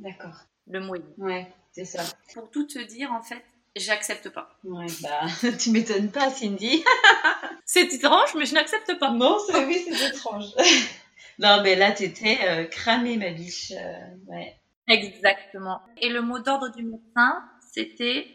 [0.00, 0.34] D'accord.
[0.66, 0.96] Le mot.
[1.16, 2.02] Ouais, c'est ça.
[2.34, 3.44] Pour tout te dire, en fait,
[3.76, 4.58] j'accepte pas.
[4.64, 5.26] Ouais, bah,
[5.60, 6.82] tu m'étonnes pas, Cindy.
[7.66, 9.12] C'est étrange, mais je n'accepte pas.
[9.12, 10.46] Non, c'est oui, c'est étrange.
[11.38, 13.72] non, mais là, t'étais euh, cramée, ma biche.
[13.72, 14.56] euh, ouais.
[14.88, 15.82] Exactement.
[15.98, 18.26] Et le mot d'ordre du médecin, c'était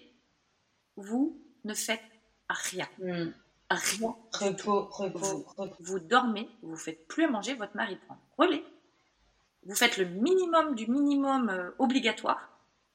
[0.97, 2.01] vous ne faites
[2.49, 2.87] rien.
[2.99, 3.31] Mm.
[3.73, 4.15] Rien.
[4.33, 5.75] Repos, repos, repos.
[5.79, 8.63] Vous dormez, vous faites plus à manger, votre mari prend relais.
[9.65, 12.51] Vous faites le minimum du minimum euh, obligatoire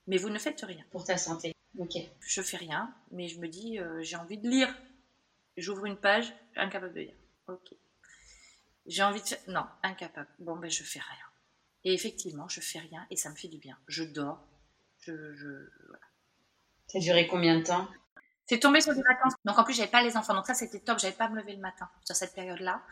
[0.06, 0.84] mais vous ne faites rien.
[0.90, 1.54] Pour ta santé.
[1.78, 1.94] Ok.
[2.20, 4.74] Je fais rien, mais je me dis, euh, j'ai envie de lire.
[5.56, 7.14] J'ouvre une page, incapable de lire.
[7.48, 7.74] Ok.
[8.86, 9.40] J'ai envie de faire.
[9.48, 10.28] Non, incapable.
[10.38, 11.24] Bon, ben je fais rien.
[11.84, 13.76] Et effectivement, je fais rien et ça me fait du bien.
[13.88, 14.40] Je dors.
[15.00, 15.34] Je.
[15.34, 15.68] je...
[15.88, 16.04] Voilà.
[16.88, 17.88] Ça a duré combien de temps?
[18.46, 19.34] C'est tombé sur des vacances.
[19.44, 20.34] Donc en plus, j'avais pas les enfants.
[20.34, 20.98] Donc ça, c'était top.
[20.98, 22.82] J'avais pas à me lever le matin sur cette période-là.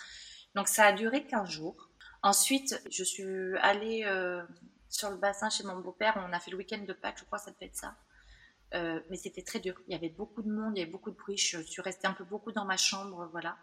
[0.54, 1.88] Donc ça a duré 15 jours.
[2.22, 4.42] Ensuite, je suis allée euh,
[4.88, 6.14] sur le bassin chez mon beau-père.
[6.28, 7.96] On a fait le week-end de Pâques, je crois ça devait être ça.
[8.74, 9.74] Euh, mais c'était très dur.
[9.86, 11.36] Il y avait beaucoup de monde, il y avait beaucoup de bruit.
[11.36, 13.56] Je suis restée un peu beaucoup dans ma chambre, voilà.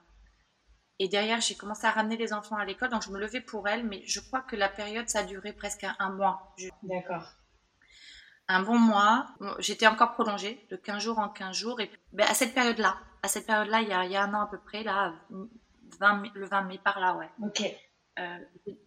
[1.00, 3.68] Et derrière, j'ai commencé à ramener les enfants à l'école, donc je me levais pour
[3.68, 3.86] elles.
[3.86, 6.56] Mais je crois que la période, ça a duré presque un, mois.
[6.84, 7.34] D'accord.
[8.52, 9.28] Un bon mois.
[9.60, 11.80] J'étais encore prolongée de 15 jours en 15 jours.
[11.80, 14.48] Et ben, à cette période-là, à cette période-là, il, il, y a un an à
[14.48, 15.14] peu près, là,
[16.00, 17.30] 20, le 20 mai par là, ouais.
[17.42, 17.64] Ok.
[18.20, 18.38] Euh,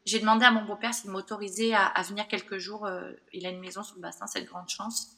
[0.05, 2.87] j'ai demandé à mon beau-père s'il m'autorisait à, venir quelques jours.
[2.87, 5.17] Euh, il a une maison sur le bassin, cette grande chance,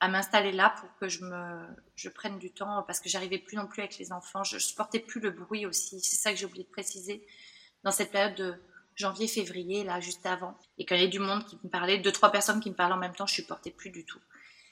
[0.00, 3.56] à m'installer là pour que je me, je prenne du temps parce que j'arrivais plus
[3.56, 4.44] non plus avec les enfants.
[4.44, 6.00] Je, supportais plus le bruit aussi.
[6.00, 7.26] C'est ça que j'ai oublié de préciser
[7.84, 8.54] dans cette période de
[8.98, 12.12] janvier-février là, juste avant, et quand il y avait du monde qui me parlait, deux
[12.12, 14.20] trois personnes qui me parlaient en même temps, je supportais plus du tout.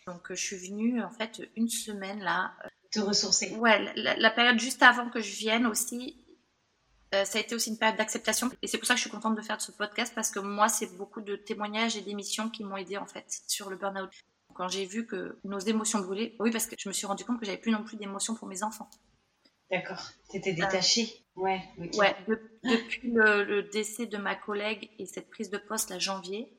[0.07, 2.53] Donc je suis venue en fait une semaine là.
[2.93, 3.51] Te ressourcer.
[3.57, 6.17] Ouais, la période juste avant que je vienne aussi,
[7.15, 8.51] euh, ça a été aussi une période d'acceptation.
[8.63, 10.69] Et c'est pour ça que je suis contente de faire ce podcast parce que moi,
[10.69, 14.11] c'est beaucoup de témoignages et d'émissions qui m'ont aidé en fait sur le burn-out.
[14.55, 17.39] Quand j'ai vu que nos émotions brûlaient, oui, parce que je me suis rendu compte
[17.39, 18.89] que j'avais plus non plus d'émotions pour mes enfants.
[19.71, 20.11] D'accord.
[20.31, 21.26] T'étais détachée.
[21.37, 21.63] Ouais.
[21.95, 22.17] Ouais.
[22.65, 26.53] depuis le, décès de ma collègue et cette prise de poste la janvier,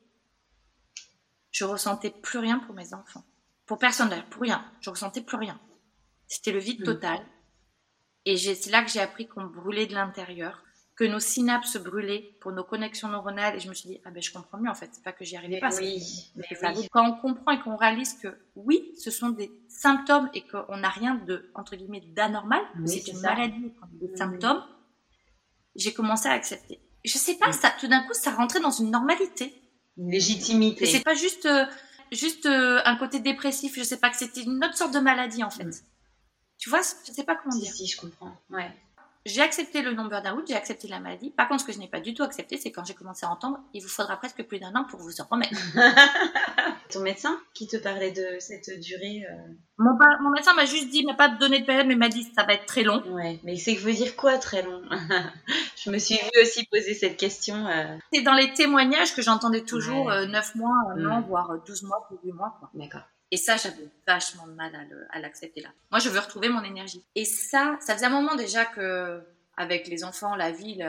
[1.50, 3.24] je ressentais plus rien pour mes enfants.
[3.66, 4.64] Pour personne d'ailleurs, pour rien.
[4.80, 5.60] Je ressentais plus rien.
[6.26, 6.84] C'était le vide mm.
[6.84, 7.26] total.
[8.24, 10.62] Et c'est là que j'ai appris qu'on brûlait de l'intérieur,
[10.98, 13.54] que nos synapses brûlaient pour nos connexions neuronales.
[13.54, 15.24] Et je me suis dit, ah ben je comprends mieux en fait, c'est pas que
[15.24, 15.72] j'y arrivais pas.
[15.76, 20.42] Oui, mais Quand on comprend et qu'on réalise que oui, ce sont des symptômes et
[20.42, 24.64] qu'on n'a rien de, entre guillemets, d'anormal, c'est une maladie, des symptômes,
[25.76, 26.80] j'ai commencé à accepter.
[27.04, 29.54] Je sais pas, ça, tout d'un coup, ça rentrait dans une normalité.
[29.96, 30.84] Une légitimité.
[30.84, 31.64] C'est pas juste, euh,
[32.10, 35.44] juste euh, un côté dépressif, je sais pas, que c'était une autre sorte de maladie
[35.44, 35.64] en fait.
[35.64, 35.72] Mm.
[36.58, 37.72] Tu vois, je sais pas comment dire.
[37.72, 38.36] Si, je comprends.
[38.50, 38.68] Ouais.
[39.28, 41.30] J'ai accepté le non burn-out, j'ai accepté la maladie.
[41.30, 43.30] Par contre, ce que je n'ai pas du tout accepté, c'est quand j'ai commencé à
[43.30, 45.54] entendre, il vous faudra presque plus d'un an pour vous en remettre.
[46.90, 49.90] Ton médecin qui te parlait de cette durée euh, mon,
[50.22, 52.44] mon, médecin m'a juste dit, il m'a pas donné de période, mais m'a dit, ça
[52.44, 53.02] va être très long.
[53.12, 54.82] Ouais, mais c'est que veut dire quoi très long?
[55.76, 57.66] Je me suis vue aussi poser cette question.
[57.66, 57.96] Euh.
[58.12, 62.08] C'est dans les témoignages que j'entendais toujours 9 euh, mois, un an, voire 12 mois,
[62.24, 62.58] 8 mois.
[62.74, 63.02] D'accord.
[63.30, 64.72] Et ça, j'avais vachement de mal
[65.10, 65.68] à l'accepter là.
[65.90, 67.04] Moi, je veux retrouver mon énergie.
[67.14, 69.20] Et ça, ça faisait un moment déjà que,
[69.56, 70.80] avec les enfants, la vie,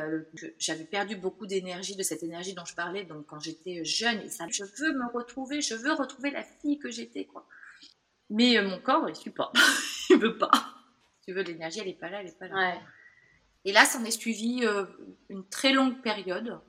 [0.58, 4.19] j'avais perdu beaucoup d'énergie, de cette énergie dont je parlais, donc quand j'étais jeune.
[4.21, 7.45] Et ça, je veux me retrouver, je veux retrouver la fille que j'étais, quoi.
[8.30, 9.52] Mais euh, mon corps, il suit pas.
[10.10, 10.52] il veut pas.
[11.19, 12.56] Si tu veux, l'énergie, elle est pas là, elle est pas là.
[12.56, 12.80] Ouais.
[13.65, 14.86] Et là, ça en est suivi euh,
[15.30, 16.60] une très longue période.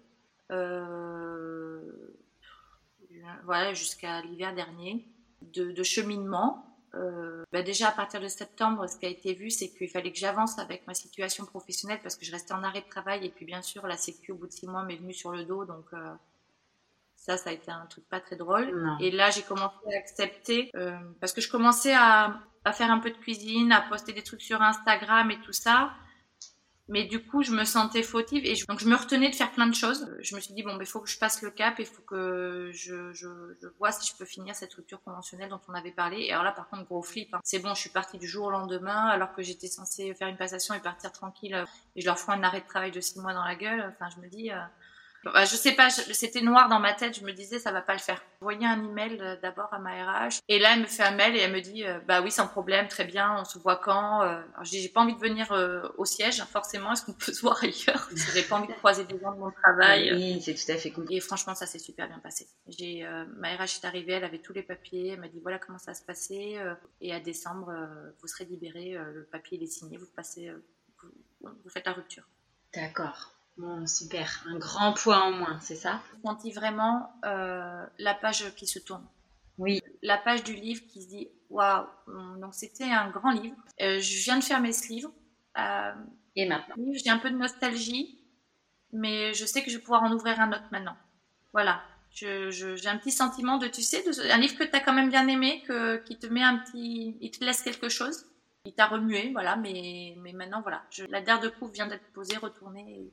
[0.51, 1.81] Euh,
[3.45, 5.07] voilà, jusqu'à l'hiver dernier
[5.43, 6.67] de, cheminement.
[6.95, 10.13] Euh, bah déjà à partir de septembre, ce qui a été vu, c'est qu'il fallait
[10.13, 13.31] que j'avance avec ma situation professionnelle parce que je restais en arrêt de travail et
[13.31, 15.65] puis bien sûr la sécu au bout de six mois m'est venue sur le dos
[15.65, 16.13] donc euh,
[17.15, 18.97] ça, ça a été un truc pas très drôle.
[18.99, 22.99] Et là j'ai commencé à accepter euh, parce que je commençais à, à faire un
[22.99, 25.93] peu de cuisine, à poster des trucs sur Instagram et tout ça.
[26.91, 29.53] Mais du coup, je me sentais fautive et je, donc je me retenais de faire
[29.53, 30.13] plein de choses.
[30.19, 32.73] Je me suis dit, bon, il faut que je passe le cap et faut que
[32.75, 33.29] je, je,
[33.63, 36.23] je, vois si je peux finir cette rupture conventionnelle dont on avait parlé.
[36.23, 37.33] Et alors là, par contre, gros flip.
[37.33, 37.39] Hein.
[37.45, 40.37] C'est bon, je suis partie du jour au lendemain alors que j'étais censée faire une
[40.37, 41.65] passation et partir tranquille.
[41.95, 43.95] Et je leur fous un arrêt de travail de six mois dans la gueule.
[43.95, 44.57] Enfin, je me dis, euh,
[45.25, 47.19] je sais pas, c'était noir dans ma tête.
[47.19, 48.23] Je me disais, ça va pas le faire.
[48.41, 50.41] Je voyais un email euh, d'abord à ma RH.
[50.49, 52.47] Et là, elle me fait un mail et elle me dit, euh, bah oui, sans
[52.47, 54.41] problème, très bien, on se voit quand euh.
[54.55, 55.51] Alors, je dis, j'ai pas envie de venir
[55.99, 56.93] au siège, forcément.
[56.93, 58.09] Est-ce qu'on peut se voir ailleurs?
[58.35, 60.13] J'ai pas envie de croiser des gens de mon travail.
[60.15, 61.19] Oui, c'est tout à fait compris.
[61.19, 62.47] Et franchement, ça s'est super bien passé.
[62.69, 63.07] J'ai,
[63.37, 65.09] ma RH est arrivée, elle avait tous les papiers.
[65.09, 66.57] Elle m'a dit, voilà comment ça se passait.
[67.01, 67.73] et à décembre,
[68.21, 68.93] vous serez libéré.
[68.93, 69.99] le papier il est signé.
[69.99, 70.51] Vous passez,
[71.43, 72.25] vous faites la rupture.
[72.75, 73.35] D'accord.
[73.61, 74.43] Bon, super.
[74.49, 76.01] Un grand point en moins, c'est ça?
[76.15, 79.07] Je sentis vraiment euh, la page qui se tourne.
[79.59, 79.83] Oui.
[80.03, 81.87] La page du livre qui se dit waouh.
[82.41, 83.57] Donc c'était un grand livre.
[83.83, 85.13] Euh, je viens de fermer ce livre.
[85.59, 85.93] Euh,
[86.37, 86.75] Et maintenant?
[86.95, 88.19] J'ai un peu de nostalgie,
[88.93, 90.97] mais je sais que je vais pouvoir en ouvrir un autre maintenant.
[91.53, 91.83] Voilà.
[92.11, 94.95] J'ai je, un petit sentiment de, tu sais, de, un livre que tu as quand
[94.95, 97.19] même bien aimé, que, qui te met un petit.
[97.21, 98.25] Il te laisse quelque chose.
[98.65, 100.83] Il t'a remué, voilà, mais, mais maintenant, voilà.
[100.91, 103.11] Je, la dernière de coupe vient d'être posée, retournée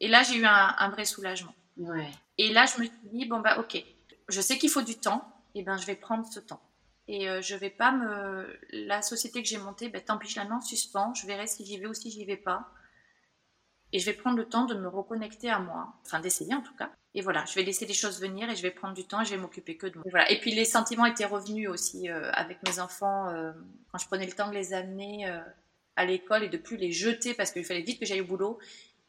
[0.00, 1.54] Et là, j'ai eu un, vrai soulagement.
[1.76, 2.10] Ouais.
[2.38, 3.82] Et là, je me suis dit, bon, bah, ok.
[4.28, 6.60] je sais qu'il faut du temps, et ben je vais prendre ce temps.
[7.08, 8.58] Et euh, je vais pas me.
[8.72, 11.14] La société que j'ai montée, ben, tant pis, je la mets en suspens.
[11.14, 12.68] Je verrai si j'y vais ou si j'y vais pas.
[13.92, 16.74] Et je vais prendre le temps de me reconnecter à moi, enfin d'essayer en tout
[16.74, 16.90] cas.
[17.14, 19.24] Et voilà, je vais laisser les choses venir et je vais prendre du temps et
[19.24, 20.02] je vais m'occuper que de moi.
[20.06, 20.30] Et, voilà.
[20.30, 23.52] et puis les sentiments étaient revenus aussi euh, avec mes enfants euh,
[23.90, 25.40] quand je prenais le temps de les amener euh,
[25.96, 28.58] à l'école et de plus les jeter parce qu'il fallait vite que j'aille au boulot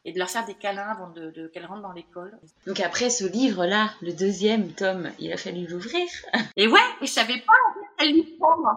[0.04, 2.38] et de leur faire des câlins avant de, de qu'elles rentrent dans l'école.
[2.66, 6.06] Donc après ce livre-là, le deuxième tome, il a fallu l'ouvrir.
[6.56, 8.68] Et ouais, et je savais pas à lui prendre.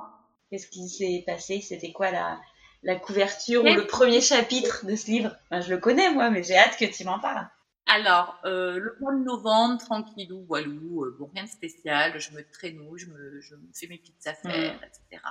[0.50, 1.62] Qu'est-ce qui s'est passé?
[1.62, 2.40] C'était quoi la,
[2.84, 5.32] la couverture ou le premier chapitre de ce livre?
[5.50, 7.48] Enfin, Je le connais moi, mais j'ai hâte que tu m'en parles.
[7.88, 12.42] Alors, euh, le mois de novembre, tranquillou, walou, euh, bon, rien de spécial, je me
[12.52, 14.86] traîneau, je me, je me fais mes petites affaires, Mm.
[14.86, 15.24] etc.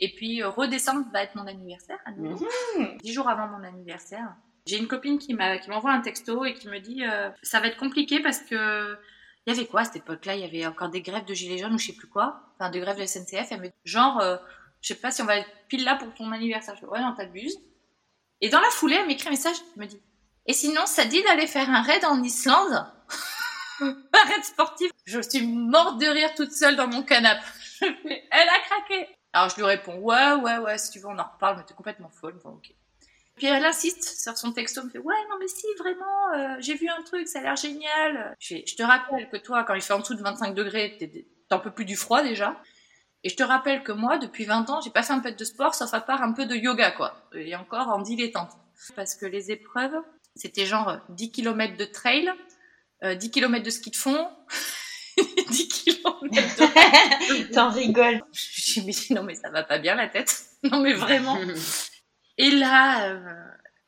[0.00, 2.46] Et puis, euh, redécembre va être mon anniversaire, à nouveau.
[2.78, 2.98] Mhm.
[3.02, 4.34] dix jours avant mon anniversaire.
[4.66, 7.78] J'ai une copine qui m'envoie un texto et qui me dit euh, ça va être
[7.78, 8.98] compliqué parce que
[9.46, 10.34] il y avait quoi à cette époque-là?
[10.34, 12.68] Il y avait encore des grèves de gilets jaunes ou je sais plus quoi, enfin
[12.70, 13.50] des grèves de SNCF.
[13.50, 14.36] Elle me dit genre euh,
[14.82, 16.74] je sais pas si on va être pile là pour ton anniversaire.
[16.74, 17.58] Je dis ouais non t'abuses.
[18.42, 20.02] Et dans la foulée elle m'écrit un message, elle me dit
[20.48, 22.72] et sinon ça dit d'aller faire un raid en Islande,
[23.80, 23.94] un
[24.28, 24.90] raid sportif.
[25.04, 27.42] Je suis morte de rire toute seule dans mon canapé.
[27.80, 29.06] Elle a craqué.
[29.38, 31.72] Alors je lui réponds ouais ouais ouais si tu veux on en reparle mais t'es
[31.72, 32.34] complètement folle.
[32.42, 32.60] Bon.
[33.36, 36.74] Puis elle insiste sur son texto, me fait ouais non mais si vraiment euh, j'ai
[36.74, 38.34] vu un truc, ça a l'air génial.
[38.40, 41.60] Je, te rappelle que toi quand il fait en dessous de 25 degrés, t'es- t'en
[41.60, 42.60] peux plus du froid déjà.
[43.22, 45.44] Et je te rappelle que moi depuis 20 ans j'ai pas fait un peu de
[45.44, 47.14] sport sauf à part un peu de yoga quoi.
[47.32, 48.50] Et encore en dilettante.
[48.96, 50.02] Parce que les épreuves
[50.34, 52.28] c'était genre euh, 10 km de trail,
[53.04, 54.28] euh, 10 km de ski de fond,
[55.50, 58.22] 10 km T'en rigoles.
[58.32, 60.44] je me dis non mais ça va pas bien la tête.
[60.64, 61.38] Non mais vraiment.
[62.36, 63.20] Et là, euh,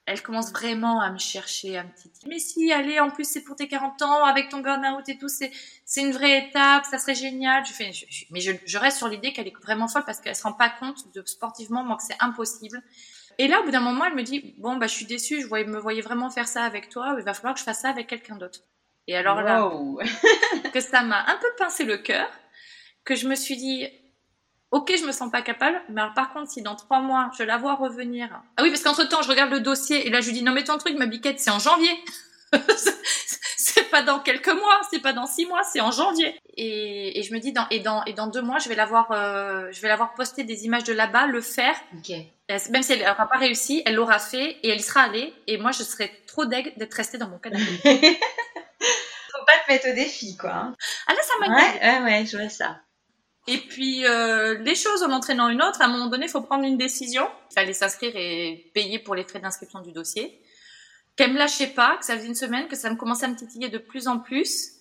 [0.07, 2.11] elle commence vraiment à me chercher un petit.
[2.29, 5.29] Mais si, allez, en plus c'est pour tes 40 ans, avec ton burn-out et tout,
[5.29, 5.51] c'est
[5.85, 7.65] c'est une vraie étape, ça serait génial.
[7.67, 10.21] Je fais, je- je- mais je, je reste sur l'idée qu'elle est vraiment folle parce
[10.21, 12.81] qu'elle se rend pas compte de sportivement moi que c'est impossible.
[13.39, 15.47] Et là, au bout d'un moment, elle me dit bon bah je suis déçue, je
[15.49, 17.89] voyais, me voyais vraiment faire ça avec toi, il va falloir que je fasse ça
[17.91, 18.61] avec quelqu'un d'autre.
[19.09, 20.01] Et alors là, Wow.
[20.71, 22.29] Que ça m'a un peu pincé le cœur,
[23.05, 23.89] que je me suis dit,
[24.71, 27.43] ok, je me sens pas capable, mais alors par contre, si dans trois mois, je
[27.43, 28.29] la vois revenir.
[28.57, 30.53] Ah oui, parce qu'entre temps, je regarde le dossier et là, je lui dis, non,
[30.53, 31.91] mais ton truc, ma biquette, c'est en janvier.
[33.57, 36.39] c'est pas dans quelques mois, c'est pas dans six mois, c'est en janvier.
[36.57, 39.11] Et, et je me dis, dans, et, dans, et dans deux mois, je vais l'avoir,
[39.13, 41.75] euh, je vais l'avoir posté des images de là-bas, le faire.
[42.71, 45.33] Même si elle n'aura pas réussi, elle l'aura fait et elle y sera allée.
[45.47, 47.65] Et moi, je serais trop deg d'être restée dans mon canapé.
[49.53, 50.51] Pas te mettre au défi, quoi.
[50.55, 50.77] hein.
[51.07, 52.81] Ah là, ça m'a Ouais, ouais, ouais, je vois ça.
[53.49, 56.43] Et puis, euh, les choses en entraînant une autre, à un moment donné, il faut
[56.43, 57.29] prendre une décision.
[57.51, 60.41] Il fallait s'inscrire et payer pour les frais d'inscription du dossier.
[61.17, 63.37] Qu'elle me lâchait pas, que ça faisait une semaine, que ça me commençait à me
[63.37, 64.73] titiller de plus en plus.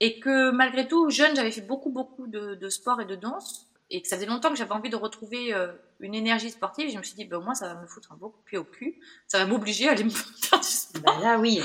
[0.00, 3.66] Et que malgré tout, jeune, j'avais fait beaucoup, beaucoup de, de sport et de danse.
[3.90, 5.72] Et que ça faisait longtemps que j'avais envie de retrouver euh,
[6.06, 6.88] une énergie sportive.
[6.88, 8.58] Et je me suis dit, bah, au moins, ça va me foutre un beau pied
[8.58, 9.00] au cul.
[9.26, 11.02] Ça va m'obliger à aller me faire du sport.
[11.02, 11.60] Bah là, oui.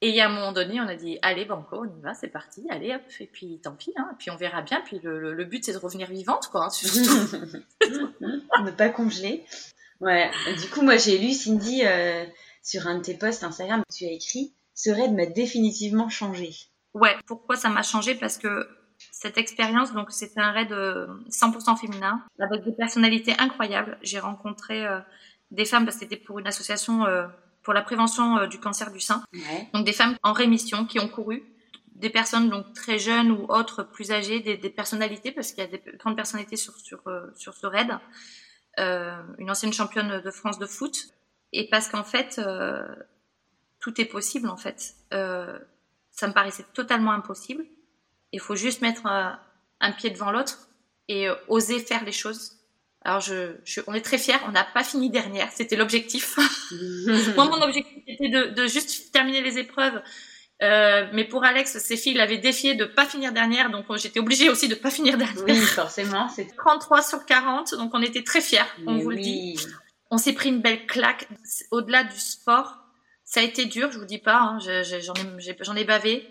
[0.00, 2.14] Et il y a un moment donné, on a dit, allez, banco, on y va,
[2.14, 5.18] c'est parti, allez, hop, et puis tant pis, hein, puis on verra bien, puis le,
[5.18, 7.00] le- le but c'est de revenir vivante, quoi, hein, surtout.
[8.64, 9.44] ne pas congeler.
[10.00, 10.30] Ouais.
[10.62, 12.24] Du coup, moi, j'ai lu Cindy euh,
[12.62, 13.82] sur un de tes posts Instagram.
[13.92, 16.50] Tu as écrit "Ce raid m'a définitivement changé".
[16.94, 18.68] Ouais, pourquoi ça m'a changé Parce que
[19.20, 23.98] cette expérience, donc c'était un raid euh, 100% féminin, avec des personnalités incroyables.
[24.02, 25.00] J'ai rencontré euh,
[25.50, 27.26] des femmes, parce que c'était pour une association euh,
[27.64, 29.68] pour la prévention euh, du cancer du sein, Ouais.
[29.74, 31.42] donc des femmes en rémission qui ont couru,
[31.96, 35.66] des personnes donc très jeunes ou autres plus âgées, des, des personnalités parce qu'il y
[35.66, 37.90] a des grandes personnalités sur sur euh, sur ce raid,
[38.78, 40.96] euh, une ancienne championne de France de foot
[41.52, 42.86] et parce qu'en fait euh,
[43.80, 44.94] tout est possible en fait.
[45.12, 45.58] Euh,
[46.12, 47.64] ça me paraissait totalement impossible.
[48.32, 49.38] Il faut juste mettre un,
[49.80, 50.68] un pied devant l'autre
[51.08, 52.52] et euh, oser faire les choses.
[53.04, 56.36] Alors je, je on est très fiers, on n'a pas fini dernière, c'était l'objectif.
[57.36, 60.02] Moi, mon objectif était de, de juste terminer les épreuves.
[60.60, 64.18] Euh, mais pour Alex, ses filles l'avaient défié de pas finir dernière, donc euh, j'étais
[64.18, 65.44] obligée aussi de pas finir dernière.
[65.44, 69.16] Oui, forcément, c'est 33 sur 40, donc on était très fiers, on Mais vous le
[69.18, 69.56] dit.
[70.10, 71.28] On s'est pris une belle claque.
[71.70, 72.76] Au-delà du sport,
[73.24, 75.14] ça a été dur, je vous dis pas, hein, je- je- j'en
[75.76, 76.26] ai, ai bavé,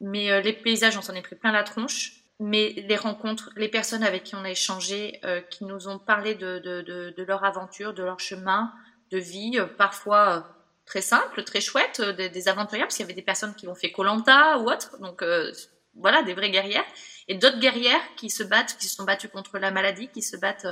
[0.00, 2.20] mais euh, les paysages, on s'en est pris plein la tronche.
[2.40, 6.34] Mais les rencontres, les personnes avec qui on a échangé, euh, qui nous ont parlé
[6.34, 8.72] de, de, de, de leur aventure, de leur chemin
[9.12, 10.48] de vie, euh, parfois
[10.84, 13.76] très simple, très chouette, des, des aventuriers, parce qu'il y avait des personnes qui ont
[13.76, 15.52] fait Colanta ou autre, donc euh,
[15.94, 16.84] voilà, des vraies guerrières,
[17.28, 20.36] et d'autres guerrières qui se battent, qui se sont battues contre la maladie, qui se
[20.36, 20.66] battent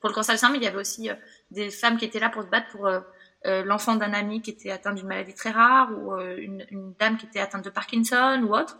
[0.00, 1.08] pour le cancer du sein, mais il y avait aussi
[1.50, 3.00] des femmes qui étaient là pour se battre pour euh,
[3.46, 7.16] euh, l'enfant d'un ami qui était atteint d'une maladie très rare, ou euh, une, dame
[7.16, 8.78] qui était atteinte de Parkinson ou autre.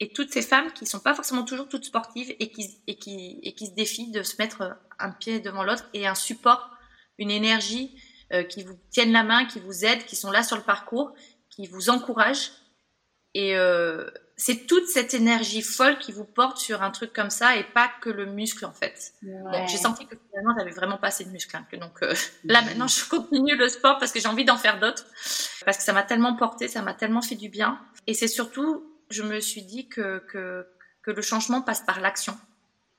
[0.00, 3.40] et toutes ces femmes qui sont pas forcément toujours toutes sportives et qui, et qui,
[3.42, 6.70] et qui se défient de se mettre un pied devant l'autre et un support,
[7.18, 8.00] une énergie
[8.32, 11.14] euh, qui vous tiennent la main, qui vous aident, qui sont là sur le parcours,
[11.48, 12.50] qui vous encouragent.
[13.32, 17.56] Et euh, c'est toute cette énergie folle qui vous porte sur un truc comme ça
[17.56, 19.12] et pas que le muscle en fait.
[19.22, 21.56] Bon, j'ai senti que finalement j'avais vraiment pas assez de muscle.
[21.56, 24.78] Hein, donc euh, là maintenant je continue le sport parce que j'ai envie d'en faire
[24.78, 25.04] d'autres
[25.64, 27.80] parce que ça m'a tellement porté, ça m'a tellement fait du bien.
[28.06, 30.66] Et c'est surtout je me suis dit que, que,
[31.02, 32.36] que le changement passe par l'action.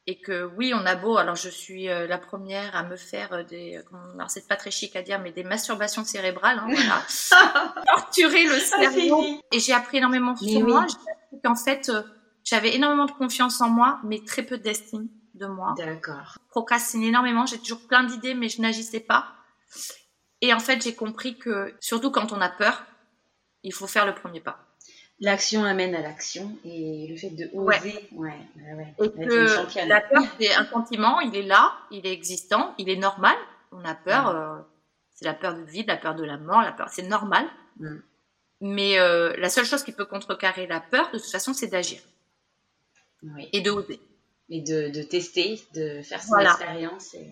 [0.07, 3.31] Et que oui, on a beau, alors je suis euh, la première à me faire
[3.31, 3.79] euh, des,
[4.15, 7.83] alors c'est pas très chic à dire, mais des masturbations cérébrales, hein, voilà.
[7.85, 9.23] torturer le ah, cerveau.
[9.51, 10.87] et j'ai appris énormément sur moi.
[10.89, 10.97] J'ai
[11.43, 12.03] qu'en fait, euh,
[12.43, 15.73] j'avais énormément de confiance en moi, mais très peu d'estime de moi.
[15.77, 16.37] D'accord.
[16.49, 19.27] Procrastine énormément, j'ai toujours plein d'idées, mais je n'agissais pas.
[20.41, 22.85] Et en fait, j'ai compris que, surtout quand on a peur,
[23.63, 24.69] il faut faire le premier pas
[25.19, 30.23] l'action amène à l'action et le fait de oser, ouais, ouais, Et que la peur,
[30.39, 33.35] c'est un sentiment, il est là, il est existant, il est normal.
[33.71, 34.57] On a peur, euh,
[35.13, 37.45] c'est la peur du vide, la peur de la mort, la peur, c'est normal.
[37.79, 37.97] Mm.
[38.61, 42.01] Mais euh, la seule chose qui peut contrecarrer la peur, de toute façon, c'est d'agir
[43.53, 43.99] et de oser.
[44.49, 47.13] Et de, de tester, de faire son expérience.
[47.13, 47.29] Et...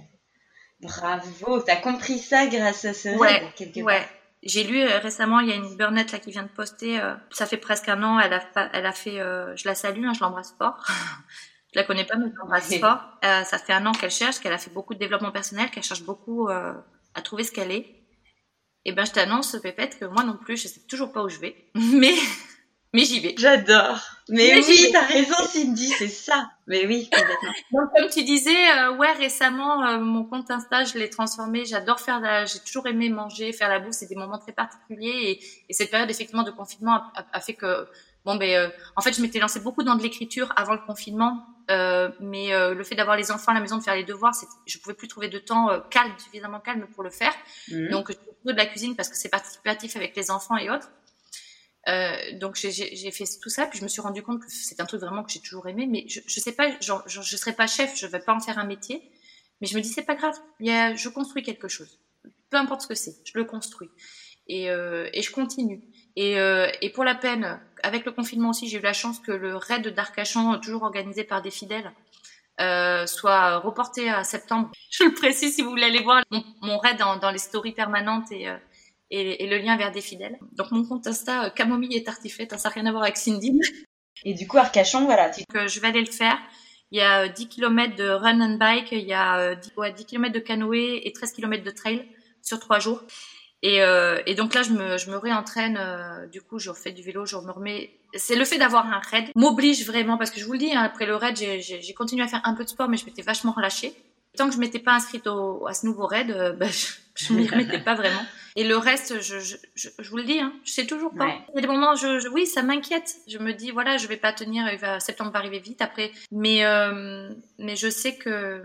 [0.81, 4.07] Bravo, t'as compris ça grâce à ce rêve, quelque part.
[4.43, 7.01] J'ai lu euh, récemment, il y a une burnette là qui vient de poster.
[7.01, 8.19] Euh, ça fait presque un an.
[8.19, 9.17] Elle a, elle a fait.
[9.17, 10.85] Je la salue, hein, je l'embrasse fort.
[11.73, 12.99] je la connais pas, mais je l'embrasse fort.
[13.23, 16.03] ça fait un an qu'elle cherche, qu'elle a fait beaucoup de développement personnel, qu'elle cherche
[16.03, 18.06] beaucoup à trouver ce qu'elle est.
[18.87, 21.27] Et eh ben, je t'annonce, Pépette, que moi non plus, je sais toujours pas où
[21.27, 22.13] je vais, mais
[22.93, 23.35] mais j'y vais.
[23.37, 23.99] J'adore.
[24.29, 26.51] Mais, mais oui, t'as raison, Cindy, c'est ça.
[26.67, 27.51] Mais oui, complètement.
[27.73, 31.65] Donc, comme tu disais, euh, ouais, récemment, euh, mon compte Insta, je l'ai transformé.
[31.65, 33.93] J'adore faire la, j'ai toujours aimé manger, faire la bouffe.
[33.93, 35.31] C'est des moments très particuliers.
[35.31, 37.87] Et, et cette période, effectivement, de confinement a, a, fait que,
[38.27, 41.43] bon, ben, euh, en fait, je m'étais lancée beaucoup dans de l'écriture avant le confinement.
[42.19, 44.35] mais le fait d'avoir les enfants à la maison, de faire les devoirs,
[44.67, 47.33] je pouvais plus trouver de temps calme, suffisamment calme pour le faire.
[47.69, 47.89] Mmh.
[47.89, 50.89] Donc, je de la cuisine parce que c'est participatif avec les enfants et autres.
[51.87, 54.85] Euh, donc j'ai fait tout ça, puis je me suis rendu compte que c'est un
[54.85, 57.65] truc vraiment que j'ai toujours aimé, mais je, je sais pas, genre, je serai pas
[57.65, 59.09] chef, je vais pas en faire un métier,
[59.61, 62.01] mais je me dis c'est pas grave, il y a, je construis quelque chose,
[62.49, 63.89] peu importe ce que c'est, je le construis
[64.49, 65.81] et, euh, et je continue.
[66.15, 69.31] Et, euh, et, pour la peine, avec le confinement aussi, j'ai eu la chance que
[69.31, 71.91] le raid d'Arcachon, toujours organisé par des fidèles,
[72.59, 74.71] euh, soit reporté à septembre.
[74.91, 77.73] Je le précise si vous voulez aller voir mon, mon raid dans, dans les stories
[77.73, 78.57] permanentes et euh,
[79.11, 80.37] et, le lien vers des fidèles.
[80.53, 83.17] Donc mon compte Insta, euh, Camomille et Tartiflette, hein, ça n'a rien à voir avec
[83.17, 83.59] Cindy.
[84.23, 85.31] Et du coup, Arcachon, voilà.
[85.53, 86.37] Que je vais aller le faire.
[86.91, 89.81] Il y a 10 euh, km de run and bike, il y a 10, euh,
[89.81, 92.07] ouais, 10 km de canoë et 13 km de trail
[92.41, 93.01] sur trois jours.
[93.63, 95.79] Et, euh, et donc là, je me, je me réentraîne.
[96.31, 97.91] du coup, je refais du vélo, je me remets.
[98.13, 100.81] C'est le fait d'avoir un raid m'oblige vraiment parce que je vous le dis, hein,
[100.81, 103.51] après le raid, j'ai continué à faire un peu de sport, mais je m'étais vachement
[103.51, 103.93] relâchée.
[104.37, 106.67] Tant que je m'étais pas inscrite au, à ce nouveau raid, bah,
[107.15, 108.21] je, ne m'y remettais pas vraiment.
[108.57, 111.27] Et le reste, je, je, je, je, vous le dis, hein, je sais toujours pas.
[111.49, 113.17] Il y a des moments, je, oui, ça m'inquiète.
[113.27, 116.11] Je me dis, voilà, je vais pas tenir, il va, septembre va arriver vite après.
[116.31, 118.63] Mais, euh, mais je sais que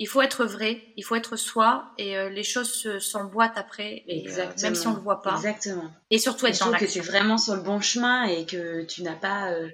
[0.00, 4.28] il faut être vrai, il faut être soi, et euh, les choses s'emboîtent après, et,
[4.28, 5.34] euh, même si on le voit pas.
[5.34, 5.90] Exactement.
[6.10, 6.86] Et surtout être dans l'action.
[6.86, 9.68] que tu es vraiment sur le bon chemin et que tu n'as pas euh,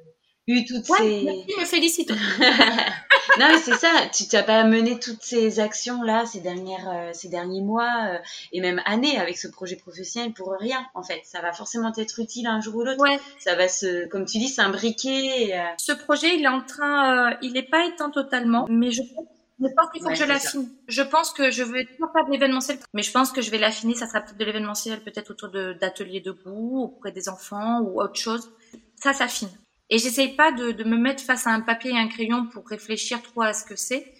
[0.46, 1.24] eu toutes ces...
[1.24, 2.10] Merci, me félicite.
[3.38, 3.90] non, mais c'est ça.
[4.14, 8.18] Tu n'as pas mené toutes ces actions-là, ces, dernières, ces derniers mois
[8.50, 11.20] et même années avec ce projet professionnel pour rien, en fait.
[11.24, 13.00] Ça va forcément être utile un jour ou l'autre.
[13.00, 13.20] Ouais.
[13.38, 15.62] Ça va se, comme tu dis, s'imbriquer.
[15.78, 19.26] Ce projet, il est en train, il n'est pas éteint totalement, mais je pense
[19.58, 20.68] qu'il faut que je l'affine.
[20.88, 23.58] Je pense que je vais toujours pas de l'événementiel, mais je pense que je vais
[23.58, 23.94] l'affiner.
[23.94, 28.16] Ça sera peut-être de l'événementiel, peut-être autour d'ateliers de, goût, auprès des enfants ou autre
[28.16, 28.50] chose.
[28.96, 29.50] Ça s'affine.
[29.90, 32.66] Et j'essaye pas de, de, me mettre face à un papier et un crayon pour
[32.66, 34.12] réfléchir trop à ce que c'est.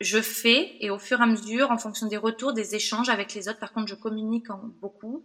[0.00, 3.34] Je fais et au fur et à mesure, en fonction des retours, des échanges avec
[3.34, 5.24] les autres, par contre, je communique en beaucoup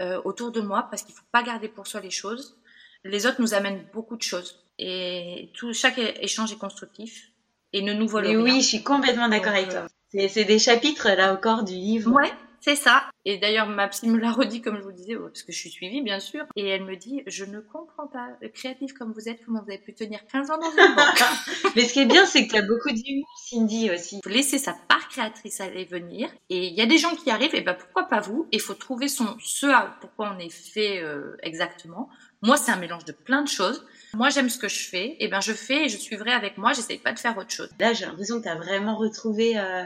[0.00, 2.58] euh, autour de moi parce qu'il faut pas garder pour soi les choses.
[3.04, 7.31] Les autres nous amènent beaucoup de choses et tout, chaque échange est constructif
[7.72, 8.40] et ne nous vole rien.
[8.40, 9.86] Oui, je suis complètement d'accord avec toi.
[10.28, 12.12] C'est des chapitres là encore du livre.
[12.12, 13.02] Ouais, c'est ça.
[13.24, 15.70] Et d'ailleurs, ma psy me l'a redit, comme je vous disais, parce que je suis
[15.70, 16.44] suivie, bien sûr.
[16.54, 19.80] Et elle me dit, je ne comprends pas, créative comme vous êtes, comment vous avez
[19.80, 21.74] pu tenir 15 ans dans une banque.
[21.74, 24.18] Mais ce qui est bien, c'est que tu as beaucoup d'humour, Cindy, aussi.
[24.18, 26.28] Il faut laisser sa part créatrice aller venir.
[26.50, 28.46] Et il y a des gens qui arrivent, et ben pourquoi pas vous?
[28.52, 32.08] Il faut trouver son ce à pourquoi on est fait euh, exactement.
[32.42, 33.84] Moi, c'est un mélange de plein de choses.
[34.14, 35.16] Moi, j'aime ce que je fais.
[35.20, 36.72] Et ben, je fais et je suivrai avec moi.
[36.72, 37.70] J'essaye pas de faire autre chose.
[37.78, 39.58] Là, j'ai l'impression que tu as vraiment retrouvé...
[39.58, 39.84] Euh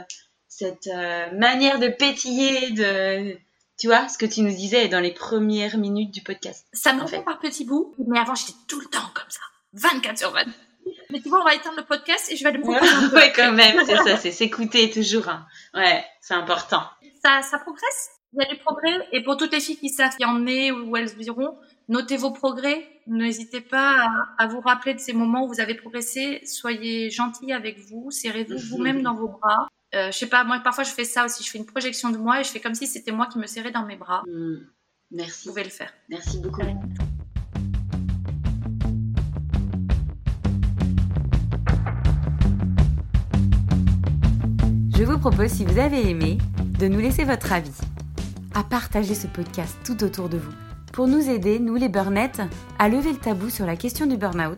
[0.57, 3.37] cette euh, manière de pétiller, de
[3.77, 6.65] tu vois, ce que tu nous disais dans les premières minutes du podcast.
[6.73, 9.41] Ça me refait par petits bouts, mais avant j'étais tout le temps comme ça.
[9.73, 10.57] 24 sur 24.
[11.11, 13.15] Mais tu vois, on va éteindre le podcast et je vais aller me reposer.
[13.15, 15.29] ouais, quand même, c'est ça, c'est s'écouter toujours.
[15.29, 15.45] Hein.
[15.75, 16.81] Ouais, c'est important.
[17.23, 18.09] Ça, ça progresse?
[18.33, 19.07] Il y a du progrès?
[19.11, 21.55] Et pour toutes les filles qui savent qu'il y en est ou elles diront,
[21.87, 22.87] notez vos progrès.
[23.07, 26.41] N'hésitez pas à, vous rappeler de ces moments où vous avez progressé.
[26.45, 28.11] Soyez gentils avec vous.
[28.11, 29.67] Serrez-vous vous-même dans vos bras.
[29.95, 31.43] Euh, je sais pas, moi parfois je fais ça aussi.
[31.43, 33.47] Je fais une projection de moi et je fais comme si c'était moi qui me
[33.47, 34.23] serrais dans mes bras.
[34.27, 34.57] Hmm.
[35.11, 35.47] Merci.
[35.47, 35.93] Vous pouvez le faire.
[36.09, 36.61] Merci beaucoup.
[44.97, 46.39] Je vous propose, si vous avez aimé,
[46.79, 47.79] de nous laisser votre avis,
[48.53, 50.51] à partager ce podcast tout autour de vous,
[50.97, 52.41] pour nous aider, nous les burnettes,
[52.79, 54.57] à lever le tabou sur la question du burn-out.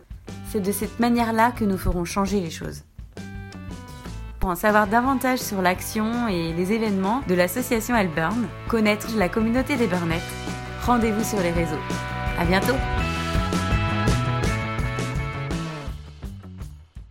[0.50, 2.82] C'est de cette manière-là que nous ferons changer les choses.
[4.38, 9.76] Pour en savoir davantage sur l'action et les événements de l'association Burn, connaître la communauté
[9.76, 10.22] des burnettes,
[10.86, 11.76] rendez-vous sur les réseaux.
[12.38, 13.09] À bientôt!